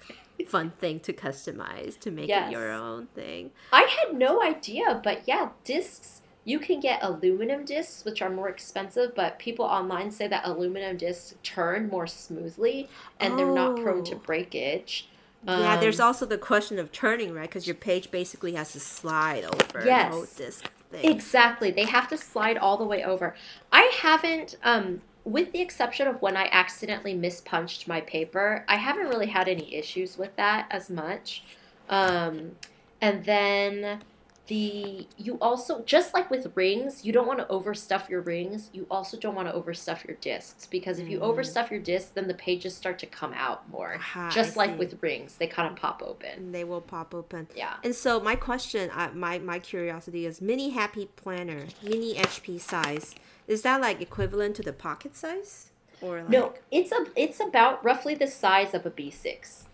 [0.49, 3.51] fun thing to customize to make it your own thing.
[3.72, 6.22] I had no idea, but yeah, discs.
[6.45, 10.97] You can get aluminum discs, which are more expensive, but people online say that aluminum
[10.97, 12.88] discs turn more smoothly
[13.20, 14.18] and they're not prone to Oh.
[14.18, 15.09] breakage.
[15.47, 17.49] Yeah, there's Um, also the question of turning, right?
[17.49, 20.11] Because your page basically has to slide over Yes.
[20.11, 21.11] the whole disc thing.
[21.11, 21.70] Exactly.
[21.70, 23.34] They have to slide all the way over.
[23.72, 29.08] I haven't, um, with the exception of when I accidentally mispunched my paper, I haven't
[29.08, 31.42] really had any issues with that as much.
[31.88, 32.52] Um,
[33.00, 34.00] and then
[34.46, 38.68] the you also just like with rings, you don't want to overstuff your rings.
[38.72, 41.34] You also don't want to overstuff your discs because if you Mhm.
[41.34, 43.94] overstuff your discs, then the pages start to come out more.
[43.94, 44.76] Aha, just I like see.
[44.76, 46.50] with rings, they kind of pop open.
[46.50, 47.46] They will pop open.
[47.54, 47.74] Yeah.
[47.84, 53.14] And so my question, uh, my my curiosity is, mini happy planner, mini HP size,
[53.51, 55.70] is that like equivalent to the pocket size,
[56.01, 56.30] or like?
[56.30, 59.64] No, it's a it's about roughly the size of a B6.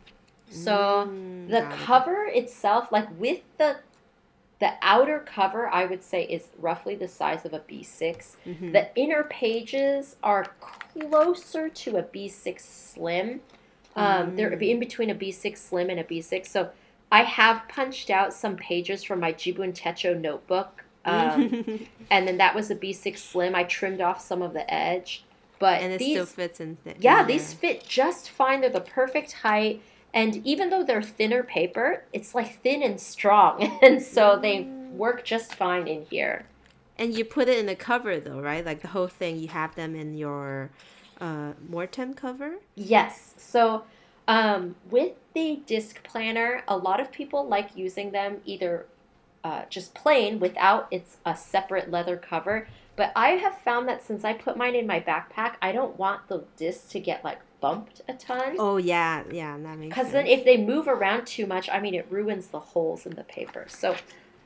[0.51, 1.79] So Mm, the got it.
[1.81, 3.77] cover itself, like with the
[4.59, 8.37] the outer cover, I would say is roughly the size of a B6.
[8.47, 8.73] Mhm.
[8.73, 13.43] The inner pages are closer to a B6 Slim.
[13.95, 14.71] Um, They're Mm.
[14.73, 16.49] in between a B6 Slim and a B6.
[16.51, 16.71] So
[17.13, 20.86] I have punched out some pages from my Jibun Techo notebook.
[21.07, 23.55] Um, and then that was a B6 Slim.
[23.55, 25.25] I trimmed off some of the edge.
[25.59, 26.77] But and it these, still fits in.
[26.85, 28.61] Th- yeah, in these fit just fine.
[28.61, 29.81] They're the perfect height.
[30.13, 33.79] And even though they're thinner paper, it's like thin and strong.
[33.83, 34.91] And so they Mm.
[34.93, 36.47] work just fine in here.
[36.99, 38.65] And you put it in the cover though, right?
[38.65, 40.71] Like the whole thing, you have them in your
[41.21, 42.57] uh, Moterm cover.
[42.75, 43.35] Yes.
[43.37, 43.85] So
[44.29, 48.87] um, with the disc planner, a lot of people like using them either
[49.47, 52.67] uh, just plain without it's a separate leather cover.
[52.97, 56.27] But I have found that since I put mine in my backpack, I don't want
[56.29, 58.57] the disc to get like bumped a ton.
[58.59, 61.95] Oh yeah, yeah, that makes Because then if they move around too much, I mean,
[61.95, 63.67] it ruins the holes in the paper.
[63.69, 63.95] So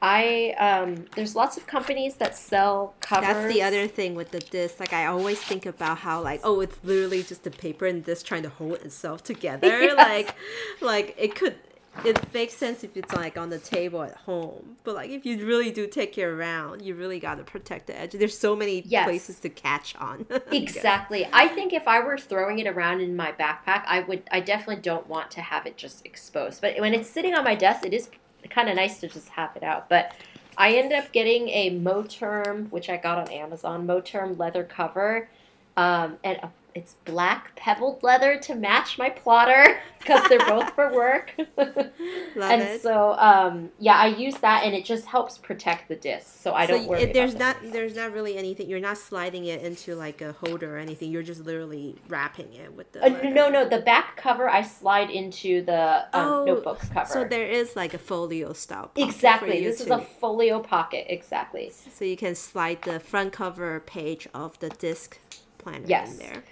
[0.02, 3.28] I, um, there's lots of companies that sell covers.
[3.28, 4.80] That's the other thing with the disc.
[4.80, 8.26] Like I always think about how like oh it's literally just the paper and disc
[8.26, 9.68] trying to hold itself together.
[9.80, 9.96] Yes.
[9.96, 10.34] Like
[10.82, 11.56] like it could
[12.04, 14.76] it makes sense if it's like on the table at home.
[14.84, 18.12] But like if you really do take it around, you really gotta protect the edge.
[18.12, 19.04] There's so many Yes.
[19.04, 20.26] places to catch on.
[20.52, 21.28] Exactly.
[21.32, 24.22] I think if I were throwing it around in my backpack, I would.
[24.30, 26.60] I definitely don't want to have it just exposed.
[26.60, 28.10] But when it's sitting on my desk, it is
[28.50, 29.88] kind of nice to just have it out.
[29.88, 30.12] But
[30.56, 35.28] I ended up getting a Moterm, which I got on Amazon, Moterm leather cover,
[35.76, 40.92] um, and a, it's black pebbled leather to match my plotter because they're both for
[40.94, 41.32] work.
[41.56, 42.80] Love and it.
[42.82, 46.66] so, um, yeah, I use that, and it just helps protect the disc, so I
[46.66, 47.02] So don't worry.
[47.02, 48.68] it, there's about not there's not really anything.
[48.68, 51.10] You're not sliding it into like a holder or anything.
[51.10, 53.04] You're just literally wrapping it with the.
[53.04, 57.12] Uh, no, no, the back cover I slide into the um, Oh, notebook's cover.
[57.12, 58.90] So there is like a folio style.
[58.96, 59.62] exactly.
[59.62, 61.06] This is a folio pocket.
[61.08, 61.70] Exactly.
[61.70, 65.18] So you can slide the front cover page of the disc
[65.58, 66.12] planner Yes.
[66.12, 66.44] in there.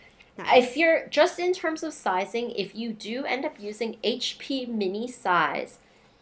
[0.47, 5.09] If you're just in terms of sizing, if you do end up using HP mini
[5.11, 5.79] size,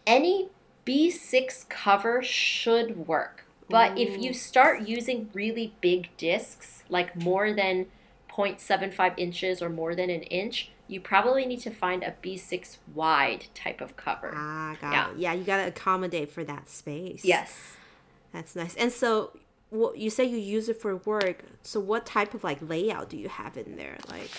[0.06, 0.48] any
[0.86, 3.44] B6 cover should work.
[3.68, 7.86] But if you start using really big discs, like more than
[8.30, 13.46] 0.75 inches or more than an inch, you probably need to find a B6 wide
[13.54, 14.32] type of cover.
[14.36, 15.10] Ah, got Yeah.
[15.10, 15.16] it.
[15.18, 17.24] Yeah, you gotta accommodate for that space.
[17.24, 17.76] Yes.
[18.32, 18.76] That's nice.
[18.76, 19.32] And so,
[19.70, 21.42] what you say you use it for work.
[21.62, 23.98] So, what type of like layout do you have in there?
[24.08, 24.30] Like,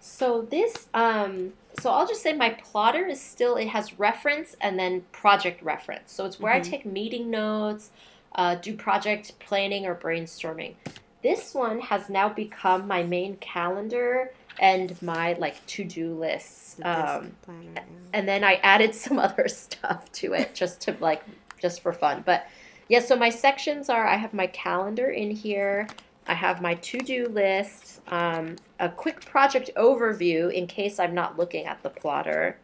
[0.00, 4.78] So this, um, so I'll just say my plotter is still, it has reference and
[4.78, 6.12] then project reference.
[6.12, 6.64] So it's where I Mhm.
[6.70, 7.90] take meeting notes,
[8.34, 10.74] uh, do project planning or brainstorming.
[11.22, 16.76] This one has now become my main calendar and my like to-do lists.
[16.82, 17.62] Um, planner.
[17.74, 17.82] yeah.
[18.12, 21.22] and then I added some other stuff to it just to like
[21.60, 22.22] just for fun.
[22.24, 22.46] But
[22.88, 25.88] yeah, so my sections are I have my calendar in here.
[26.28, 31.66] I have my to-do list, um, a quick project overview in case I'm not looking
[31.66, 32.56] at the plotter.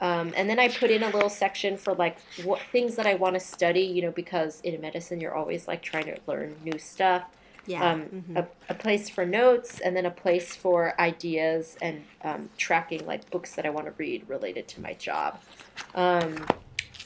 [0.00, 3.14] Um, and then I put in a little section for like what things that I
[3.14, 6.78] want to study, you know, because in medicine you're always like trying to learn new
[6.78, 7.24] stuff
[7.66, 7.84] Yeah.
[7.92, 8.36] um, mhm.
[8.36, 13.30] a, a place for notes and then a place for ideas and um, tracking like
[13.30, 15.38] books that I want to read related to my job.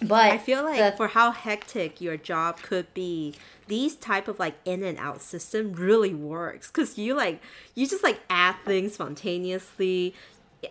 [0.03, 3.35] But I feel like the- for how hectic your job could be,
[3.69, 7.41] these type of like in and out system really works because you like
[7.75, 10.15] you just like add things spontaneously.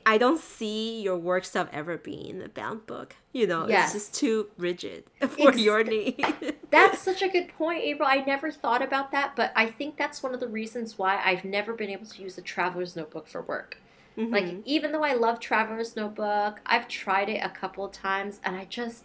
[0.08, 3.16] I don't see your work stuff ever being in a bound book.
[3.32, 3.94] You know, Yes.
[3.94, 6.24] it's just too rigid for your need.
[6.72, 8.08] that's such a good point, April.
[8.10, 11.46] I never thought about that, but I think that's one of the reasons why I've
[11.46, 13.78] never been able to use a traveler's notebook for work.
[14.16, 14.62] Like, Mhm.
[14.66, 19.04] even though I love traveler's notebook, I've tried it a couple times and I just,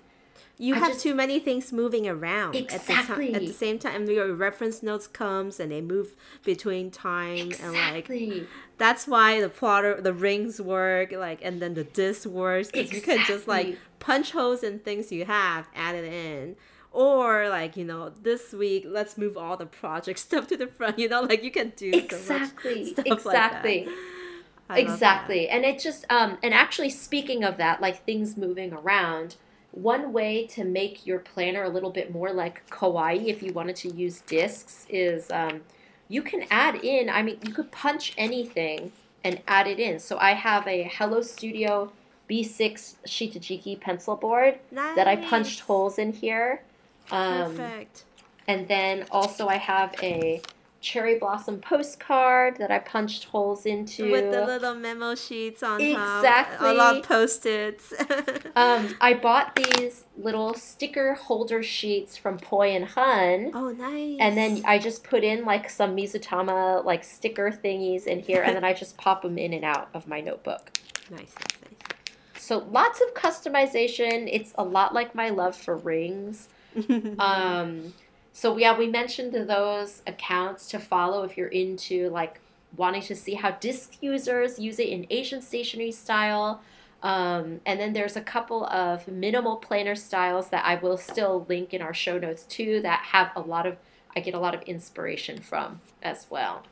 [0.59, 3.79] you I have just- too many things moving around at the, time, at the same
[3.79, 4.03] time.
[4.03, 8.47] And your reference notes comes and they move between time and like exactly.
[8.77, 13.01] that's why the plotter the rings work like and then the disc works because you
[13.01, 16.57] can just like punch holes in things you have add it in
[16.91, 20.99] or like you know this week let's move all the project stuff to the front
[20.99, 22.85] you know like you can do so Exactly.
[22.97, 23.07] like that.
[23.07, 23.87] exactly.
[23.87, 29.37] Love exactly and it just um and actually speaking of that like things moving around
[29.73, 33.77] one way to make your planner a little bit more like kawaii if you wanted
[33.77, 35.61] to use discs is um,
[36.09, 38.93] you can add in i mean you could punch anything
[39.25, 39.99] and add it in.
[39.99, 41.93] So i have a hello studio
[42.31, 44.97] b6 shitajiki pencil board that.
[44.97, 46.63] that i punched holes in here.
[47.11, 48.05] Um, perfect.
[48.47, 50.41] and then also i have a
[50.91, 56.19] cherry blossom postcard that i punched holes into with the little memo sheets on top
[56.19, 56.71] Exactly.
[56.71, 57.93] a lot of post-its
[58.57, 63.53] Um, I bought these little sticker holder sheets from Poi and Hun.
[63.55, 68.19] oh nice And then I just put in like some Mizutama like sticker thingies in
[68.21, 70.63] here, and then I just pop them in and out of my notebook.
[71.11, 71.93] nice nice,
[72.37, 74.29] So lots of customization.
[74.33, 76.49] It's a lot like my love for rings.
[77.19, 77.93] Um,
[78.39, 82.39] so yeah, we mentioned those accounts to follow if you're into like
[82.77, 86.61] wanting to see how disc users use it in Asian stationery style.
[87.03, 91.75] Um, and then there's a couple of minimal planner styles that I will still link
[91.75, 93.77] in our show notes too that have a lot of
[94.15, 96.63] I get a lot of inspiration from as well.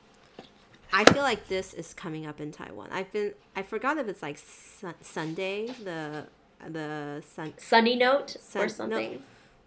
[0.93, 2.91] I feel like this is coming up in Taiwan.
[2.93, 6.27] I've been I forgot if it's like sun, Sunday the
[6.65, 9.13] the sun Sunny Note Sun- or something.
[9.15, 9.19] no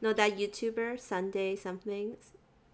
[0.02, 2.16] that YouTuber Sunday something.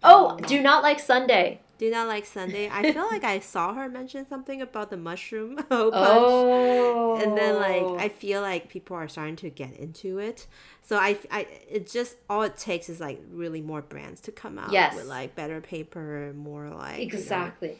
[0.02, 1.60] Oh, Um, do not like Sunday.
[1.78, 2.68] do not like Sunday.
[2.70, 5.94] I feel like I saw her mention something about the mushroom punch.
[5.94, 10.46] Oh, And then like I feel like people are starting to get into it.
[10.82, 14.58] So I I it just all it takes is like really more brands to come
[14.58, 14.94] out Yes.
[14.94, 17.76] with like better paper, more like you know, exactly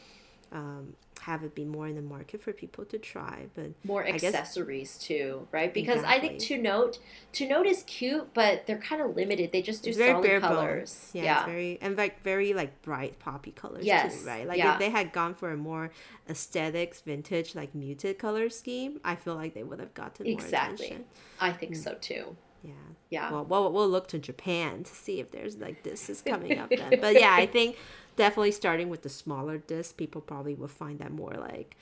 [0.53, 3.47] um have it be more in the market for people to try.
[3.55, 5.73] But more I guess- accessories too, right?
[5.75, 6.99] Because I think to note
[7.33, 9.51] to note is cute, but they're kind of limited.
[9.51, 11.11] They just do it's very solid bare colors.
[11.15, 14.47] Yeah, Yeah, It's very and like very like bright poppy colors Yes, too, right?
[14.47, 14.75] Like yeah.
[14.75, 15.91] if they had gone for a more
[16.29, 20.87] aesthetics, vintage, like muted color scheme, I feel like they would have gotten more Exactly.
[20.87, 21.05] attention.
[21.41, 22.37] I think so too.
[22.63, 22.73] Yeah.
[23.11, 23.31] Yeah.
[23.33, 26.71] Well, we'll we'll look to Japan to see if there's like this is coming up
[26.71, 26.99] then.
[27.01, 27.77] But yeah, I think
[28.17, 31.77] definitely starting with the smaller disc, people probably will find that more like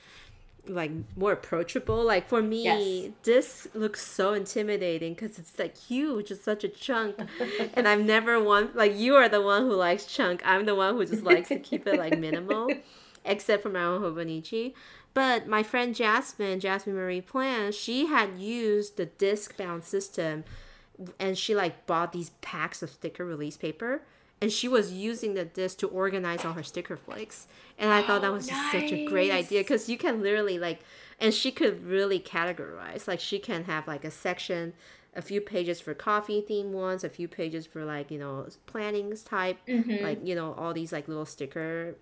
[0.67, 2.03] like more approachable.
[2.03, 3.11] Like for me, Yes.
[3.23, 6.31] disc looks so intimidating because it's like huge.
[6.31, 7.17] It's such a chunk,
[7.73, 10.41] and I've never one like you are the one who likes chunk.
[10.45, 12.73] I'm the one who just likes to keep it like minimal,
[13.25, 14.73] except for my own Hobonichi.
[15.13, 20.43] But my friend Jasmine, Jasmine Marie Plan, she had used the disc bound system
[21.19, 24.01] and she like bought these packs of sticker release paper
[24.41, 27.47] and she was using the disc to organize all her sticker flakes.
[27.77, 30.57] And i thought that Oh, was just such a great idea because you can literally
[30.59, 30.81] like
[31.19, 34.73] and she could really categorize like she can have like a section
[35.15, 39.23] a few pages for coffee theme ones a few pages for like you know plannings
[39.23, 39.99] type Mhm.
[40.01, 41.95] like you know all these like little sticker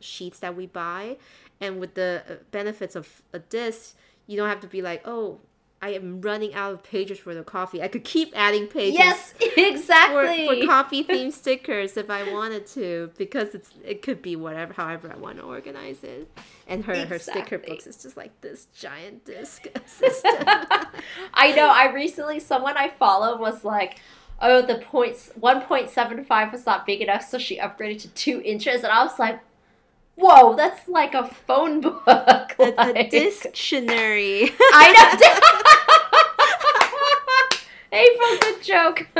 [0.00, 1.16] sheets that we buy.
[1.60, 5.40] And with the uh, benefits of a disc you don't have to be like, oh,
[5.82, 7.82] I am running out of pages for the coffee.
[7.82, 8.98] I could keep adding pages.
[8.98, 10.46] Yes, exactly.
[10.60, 15.10] for coffee themed stickers if I wanted to because it's it could be whatever however
[15.10, 16.28] I want to organize it
[16.66, 17.68] and her her sticker Exactly.
[17.74, 20.34] books is just like this giant disc system
[21.34, 21.68] I know.
[21.70, 23.98] I recently, someone I followed was like,
[24.40, 28.08] "Oh, the points one point seven five was not big enough, so she upgraded to
[28.08, 29.40] two inches." And I was like,
[30.16, 35.59] "Whoa, that's like a phone book." a, a dictionary I know.
[37.92, 39.08] April, good joke.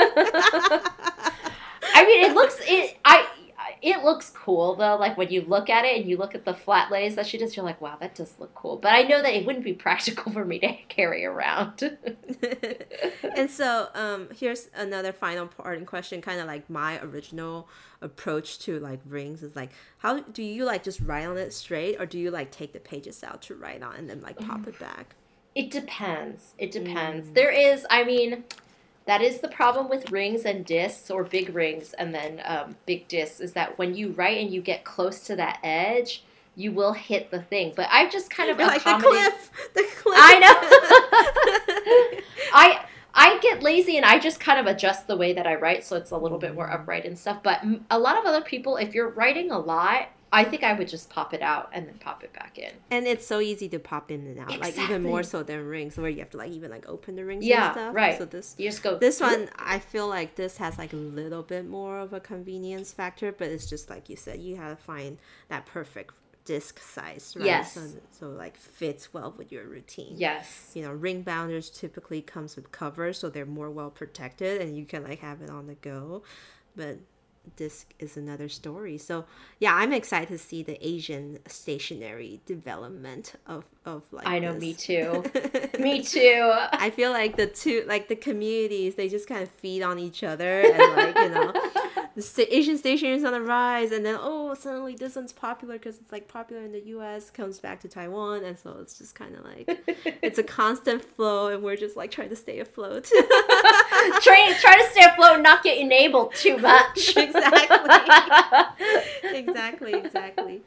[1.95, 2.99] I mean, it looks it.
[3.05, 3.27] I.
[3.83, 4.97] It looks cool though.
[4.97, 7.39] Like when you look at it and you look at the flat lays that she
[7.39, 9.73] does, you're like, "Wow, that does look cool." But I know that it wouldn't be
[9.73, 11.97] practical for me to carry around.
[13.37, 17.69] and so um here's another final part in question kind of like my original
[18.03, 21.97] approach to like rings is like how do you like just write on it straight
[22.01, 24.67] or do you like take the pages out to write on and then like pop
[24.67, 25.15] it back
[25.55, 26.55] It depends.
[26.59, 27.29] It depends.
[27.29, 27.35] Mm.
[27.35, 28.45] There is, I mean,
[29.07, 33.09] that is the problem with rings and discs or big rings and then um, big
[33.09, 36.23] discs is that when you write and you get close to that edge,
[36.55, 37.73] you will hit the thing.
[37.75, 42.21] But I've just kind of You're like the cliff the cliff I know.
[42.53, 45.85] I I get lazy and I just kind of adjust the way that I write
[45.85, 47.43] so it's a little bit more upright and stuff.
[47.43, 50.87] But a lot of other people, if you're writing a lot, I think I would
[50.89, 52.71] just pop it out and then pop it back in.
[52.91, 55.97] And it's so easy to pop in and out, like even more so than rings,
[55.97, 57.95] where you have to like even like open the rings Yeah, and stuff.
[57.95, 58.17] right.
[58.17, 58.97] So this You just go.
[58.97, 62.93] this one, I feel like this has like a little bit more of a convenience
[62.93, 65.19] factor, but it's just like you said, you have to find
[65.49, 66.15] that perfect
[66.45, 67.47] disc size, right?
[67.47, 67.73] Yes.
[67.75, 70.15] So, so like fits well with your routine.
[70.17, 70.71] Yes.
[70.75, 74.85] You know, ring bounders typically comes with covers, so they're more well protected, and you
[74.85, 76.23] can like have it on the go.
[76.77, 76.99] But
[77.57, 78.99] disc is another story.
[78.99, 79.25] So
[79.59, 84.27] yeah, I'm excited to see the Asian stationery development of of like.
[84.27, 84.63] I know, this.
[84.63, 85.25] me too.
[85.79, 86.51] Me too.
[86.73, 90.23] I feel like the two, like the communities, they just kind of feed on each
[90.23, 91.53] other, and like you know,
[92.21, 95.99] the Asian station is on the rise, and then oh, suddenly this one's popular because
[95.99, 97.31] it's like popular in the U.S.
[97.31, 99.81] comes back to Taiwan, and so it's just kind of like
[100.23, 103.05] it's a constant flow, and we're just like trying to stay afloat.
[104.23, 107.17] try, try to stay afloat and not get enabled too much.
[107.17, 107.87] exactly,
[109.33, 110.63] exactly, exactly.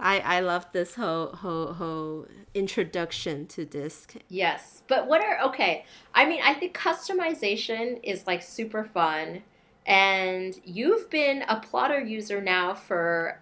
[0.00, 4.14] I I love this whole whole whole introduction to disc.
[4.28, 4.82] yes.
[4.88, 5.84] But what are, okay.
[6.14, 9.42] I mean, I think customization is like super fun.
[9.88, 13.40] And you've been a plotter user now for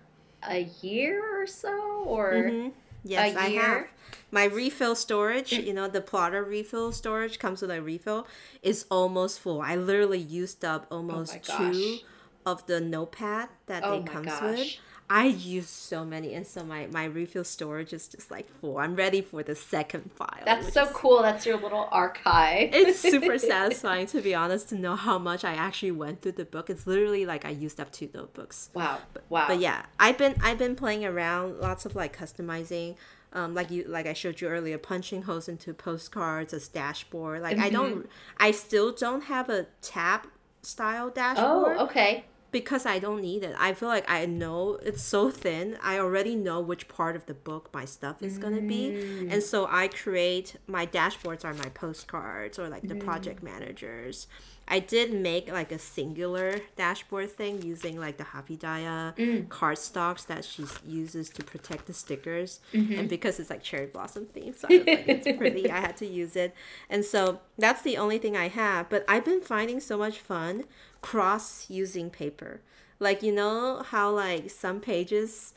[0.49, 2.05] a year or so?
[2.07, 2.32] Or.
[2.32, 2.72] Mhm.
[3.05, 3.86] Yes, I have.
[4.30, 8.26] My refill storage, you know, the plotter refill storage comes with a refill,
[8.62, 9.61] is almost full.
[9.61, 12.05] I literally used up almost two Oh gosh.
[12.44, 14.40] of the notepad that Oh they comes gosh.
[14.42, 14.76] with.
[15.09, 18.79] I use so many, and so my my refill storage is just like full.
[18.79, 20.43] I'm ready for the second file.
[20.45, 21.23] That's so is- cool.
[21.23, 22.71] That's your little archive.
[22.73, 26.45] It's super satisfying to be honest to know how much I actually went through the
[26.45, 26.71] book.
[26.71, 28.71] It's literally like I used up two notebooks.
[28.75, 28.99] Wow.
[29.29, 29.47] Wow.
[29.49, 32.97] But yeah, I've been I've been playing around lots of like customizing.
[33.33, 37.43] Um, like you like I showed you earlier, punching holes into postcards, a dashboard.
[37.43, 37.73] Like I Mm-hmm.
[37.75, 40.23] don't I still don't have a tab
[40.63, 41.77] style dashboard.
[41.79, 42.25] Oh, okay.
[42.61, 43.55] Because I don't need it.
[43.59, 45.77] I feel like I know it's so thin.
[45.83, 49.33] I already know which part of the book my stuff is gonna be, Mm.
[49.33, 53.05] and so I create my dashboards are my postcards or like the Mm.
[53.09, 54.27] project managers.
[54.69, 59.47] I did make like a singular dashboard thing using like the Happy Daya Mm.
[59.49, 62.99] cardstocks that she uses to protect the stickers, Mm-hmm.
[62.99, 65.71] and because it's like cherry blossom themed, so I was like it's pretty.
[65.71, 66.55] I had to use it,
[66.91, 68.89] and so that's the only thing I have.
[68.89, 70.64] But I've been finding so much fun
[71.01, 72.61] cross using paper.
[72.99, 75.55] Like you know how like some pages,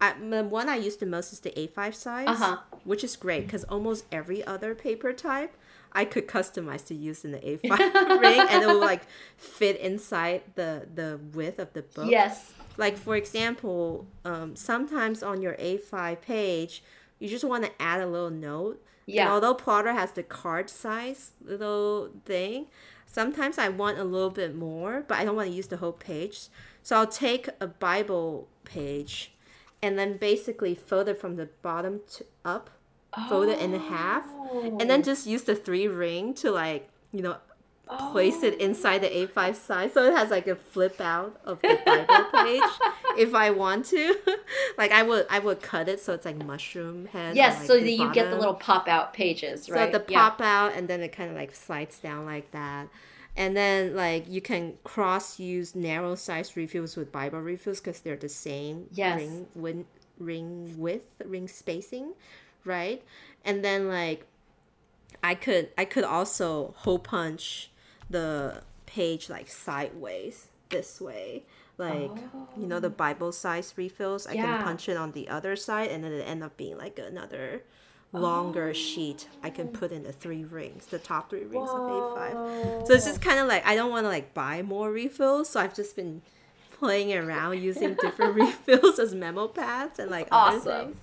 [0.00, 2.58] I, the one I use the most is the A5 size, Uh-huh.
[2.84, 5.56] which is great because almost every other paper type
[5.94, 9.02] I could customize to use in the A5 ring, and it will like
[9.36, 12.10] fit inside the the width of the book.
[12.10, 12.52] Yes.
[12.76, 16.82] Like for example, um, sometimes on your A5 page,
[17.18, 18.82] you just want to add a little note.
[19.06, 19.24] Yeah.
[19.24, 22.66] And although Plotter has the card size little thing,
[23.06, 25.92] sometimes I want a little bit more, but I don't want to use the whole
[25.92, 26.48] page.
[26.82, 29.32] So I'll take a Bible page
[29.82, 32.70] and then basically fold it from the bottom to up,
[33.28, 35.02] fold it in half, and then oh.
[35.02, 37.36] just use the three ring to like, you know,
[37.88, 38.64] place it oh.
[38.64, 42.62] inside the A5 size so it has like a flip out of the Bible page
[43.18, 44.16] if I want to.
[44.78, 47.36] like I would I would cut it so it's like mushroom head.
[47.36, 49.92] Yes, like, so that you get the little pop out pages, right?
[49.92, 50.30] So the Yeah.
[50.30, 52.88] pop out and then it kind of like slides down like that.
[53.36, 58.16] And then like you can cross use narrow size refills with Bible refills because they're
[58.16, 59.18] the same Yes.
[59.18, 59.86] ring win,
[60.18, 62.12] ring width, ring spacing,
[62.64, 63.02] right?
[63.44, 64.26] And then like
[65.22, 67.70] I could I could also hole punch
[68.10, 71.44] the page like sideways this way.
[71.78, 72.10] Like
[72.56, 72.90] you know the oh.
[72.90, 74.58] Bible size refills, I Yeah.
[74.58, 77.62] can punch it on the other side and then it end up being like another
[78.12, 79.78] longer sheet I can oh.
[79.78, 82.86] put in the three rings, the top three rings of A5.
[82.86, 85.60] So it's just kind of like I don't want to like buy more refills, so
[85.60, 86.22] I've just been
[86.82, 90.96] playing around using different refills as memo pads and like awesome.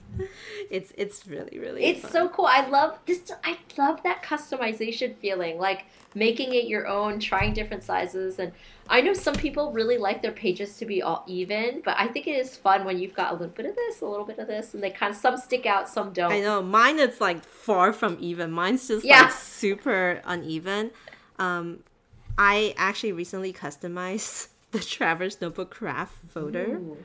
[0.69, 2.11] It's it's really really It's fun.
[2.11, 2.45] so cool.
[2.47, 3.32] I love this.
[3.45, 8.39] I love that customization feeling, like making it your own, trying different sizes.
[8.39, 8.51] And
[8.89, 12.27] I know some people really like their pages to be all even, but I think
[12.27, 14.47] it is fun when you've got a little bit of this, a little bit of
[14.47, 16.34] this, and they kind of some stick out, some don't.
[16.34, 18.51] I know mine is like far from even.
[18.51, 19.21] Mine's just Yeah.
[19.21, 20.91] like super uneven.
[21.38, 21.84] Um,
[22.38, 26.97] I actually recently customized the Traveler's Notebook Craft folder, Ooh.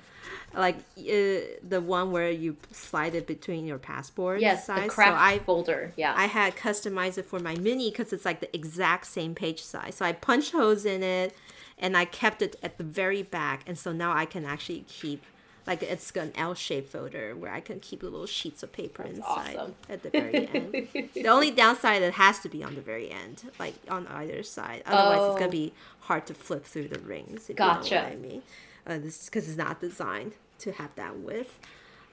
[0.55, 4.83] like uh, the one where you slide it between your passport Yes, size.
[4.83, 5.93] the craft so I folder.
[5.97, 6.15] Yeah.
[6.17, 9.95] I had customized it for my mini because it's like the exact same page size.
[9.97, 11.35] So I punched holes in it
[11.79, 13.62] and I kept it at the very back.
[13.67, 15.23] And so now I can actually keep,
[15.67, 19.57] like, it's an L shaped folder where I can keep little sheets of paper inside
[19.57, 19.75] awesome.
[19.89, 20.89] at the very end.
[21.15, 24.83] the only downside, it has to be on the very end, like on either side.
[24.87, 25.39] Otherwise, it's Oh.
[25.39, 27.49] going to be hard to flip through the rings.
[27.49, 27.89] If Gotcha.
[27.89, 28.43] You know what I mean?
[28.87, 31.59] Uh, this because it's not designed to have that width.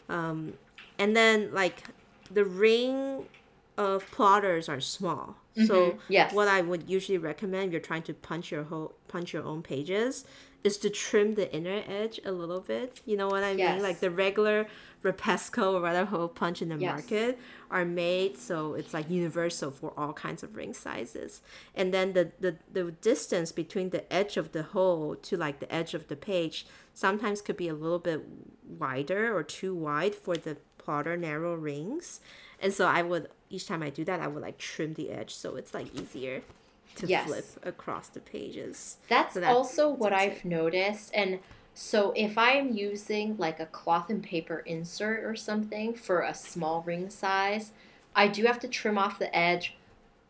[0.08, 0.54] Um,
[0.98, 1.84] and then like
[2.32, 3.26] the ring
[3.78, 5.36] of plotters are small.
[5.66, 6.34] So Mhm, yes.
[6.34, 9.62] what I would usually recommend if you're trying to punch your whole punch your own
[9.62, 10.24] pages
[10.64, 13.02] is to trim the inner edge a little bit.
[13.06, 13.74] You know what I Yes.
[13.76, 13.84] mean?
[13.84, 14.68] Like the regular
[15.04, 16.92] Repesco or whatever hole punch in the Yes.
[16.92, 17.40] market
[17.72, 21.42] are made so it's like universal for all kinds of ring sizes.
[21.74, 25.74] And then the, the, the distance between the edge of the hole to like the
[25.74, 28.22] edge of the page sometimes could be a little bit
[28.64, 32.20] wider or too wide for the plotter narrow rings.
[32.60, 35.34] And so I would each time I do that I would like trim the edge
[35.34, 36.42] so it's like easier
[36.96, 37.28] to Yes.
[37.28, 38.98] flip across the pages.
[39.08, 41.12] That's, So that's- also what I've noticed.
[41.14, 41.40] And
[41.74, 46.82] so if I'm using like a cloth and paper insert or something for a small
[46.82, 47.72] ring size,
[48.16, 49.76] I do have to trim off the edge.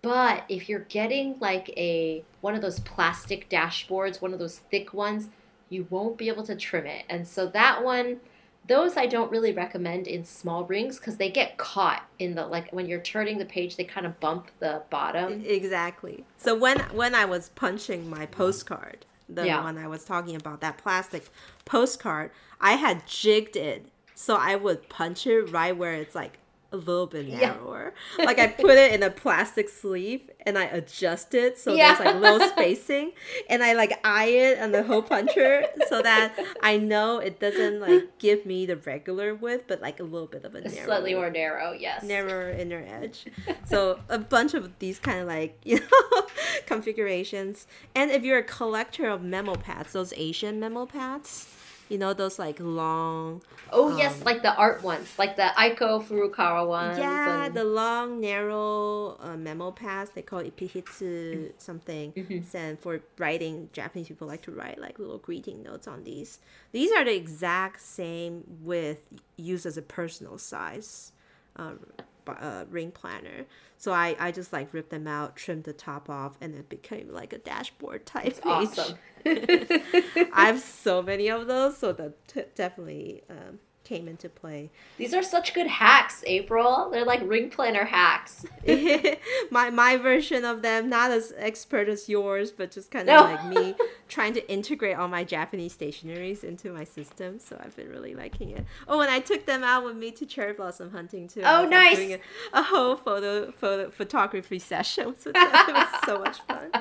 [0.03, 4.93] But if you're getting like a one of those plastic dashboards, one of those thick
[4.93, 5.29] ones,
[5.69, 7.05] you won't be able to trim it.
[7.09, 8.19] And so that one
[8.67, 12.71] those I don't really recommend in small rings because they get caught in the like
[12.71, 15.43] when you're turning the page, they kind of bump the bottom.
[15.45, 16.25] Exactly.
[16.37, 19.63] So when when I was punching my postcard, the Yeah.
[19.63, 21.29] one I was talking about, that plastic
[21.65, 26.37] postcard, I had jigged it so I would punch it right where it's like
[26.71, 27.39] a little bit Yeah.
[27.39, 27.93] narrower.
[28.17, 31.95] like I put it in a plastic sleeve and I adjust it so Yeah.
[31.95, 33.11] there's like little spacing
[33.49, 37.79] and I like eye it on the hole puncher so that I know it doesn't
[37.81, 41.13] like give me the regular width but like a little bit of a narrow slightly
[41.13, 42.03] more narrow, yes.
[42.03, 43.25] narrower inner edge.
[43.65, 46.21] so a bunch of these kind of like you know
[46.65, 47.67] configurations.
[47.95, 51.47] And if you're a collector of memo pads, those Asian memo pads,
[51.91, 53.41] you know those like long,
[53.73, 56.97] Oh yes, Um, like the art ones, like the Aiko Furukawa ones.
[56.97, 60.11] yeah, and- the long narrow uh, memo pads.
[60.11, 62.11] They call it ippitsu something.
[62.13, 62.53] Mhm.
[62.55, 66.39] And for writing, Japanese people like to write like little greeting notes on these.
[66.71, 68.99] These are the exact same with
[69.37, 71.11] used as a personal size
[71.57, 73.45] b- uh, ring planner.
[73.77, 77.09] So I, I just like ripped them out, trimmed the top off, and it became
[77.11, 78.43] like a dashboard type page.
[78.45, 78.97] awesome.
[79.25, 83.59] I have so many of those, so that t- definitely um,
[83.91, 84.69] came into play.
[84.97, 86.89] These are such good hacks, April.
[86.91, 88.45] They're like ring planner hacks.
[89.51, 93.23] my my version of them, not as expert as yours, but just kind of No.
[93.33, 93.75] like me
[94.07, 97.37] trying to integrate all my Japanese stationeries into my system.
[97.37, 98.65] So I've been really liking it.
[98.87, 101.41] Oh, and I took them out with me to cherry blossom hunting too.
[101.43, 101.97] Oh, nice.
[101.97, 102.19] doing a,
[102.59, 105.33] a whole photo photo photography session with them.
[105.71, 106.71] It was so much fun.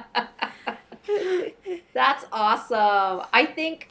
[1.93, 3.27] That's awesome.
[3.33, 3.89] I think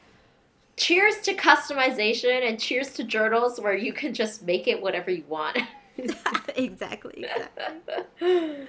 [0.80, 5.24] cheers to customization and cheers to journals where you can just make it whatever you
[5.28, 5.58] want.
[6.56, 8.68] exactly, exactly.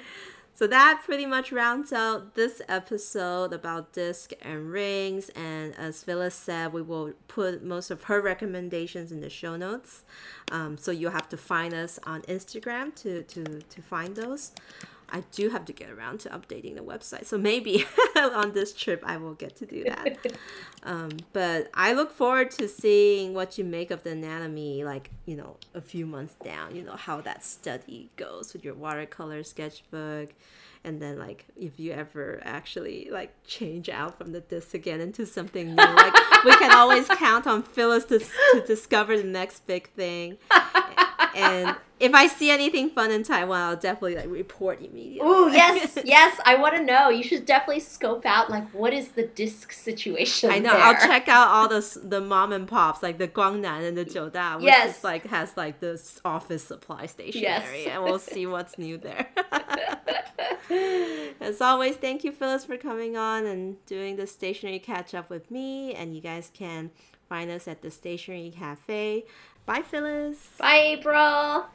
[0.61, 5.31] So that pretty much rounds out this episode about disc and rings.
[5.31, 10.05] And as Phyllis said, we will put most of her recommendations in the show notes.
[10.53, 14.53] Um, so you'll have to find us on Instagram to, to, to find those.
[15.13, 17.27] I do have to get around to updating the website.
[17.27, 17.85] So maybe
[18.17, 20.19] on this trip I will get to do that.
[20.83, 25.37] Um, but I look forward to seeing what you make of the anatomy, like, you
[25.37, 30.31] know, a few months down, you know, how that study goes with your watercolor sketchbook.
[30.83, 35.27] And then, like, if you ever actually, like, change out from the disc again into
[35.27, 36.15] something new, like,
[36.47, 40.39] we can always count on Phyllis to, to discover the next big thing.
[41.37, 45.21] And if I see anything fun in Taiwan, I'll definitely like report immediately.
[45.23, 47.09] Oh yes, yes, I want to know.
[47.11, 50.51] You should definitely scope out like what is the disc situation.
[50.51, 50.73] I know.
[50.73, 50.81] there.
[50.83, 54.57] I'll check out all the the mom and pops, like the Guangnan and the Jiuda,
[54.57, 54.99] which Yes.
[54.99, 57.87] is like has like this office supply stationery, Yes.
[57.91, 59.29] and we'll see what's new there.
[61.41, 65.51] As always, thank you, Phyllis, for coming on and doing the stationery catch up with
[65.51, 65.95] me.
[65.95, 66.91] And you guys can
[67.29, 69.25] find us at the Stationery Cafe.
[69.67, 70.39] Bye, Phyllis.
[70.59, 71.67] Bye, April.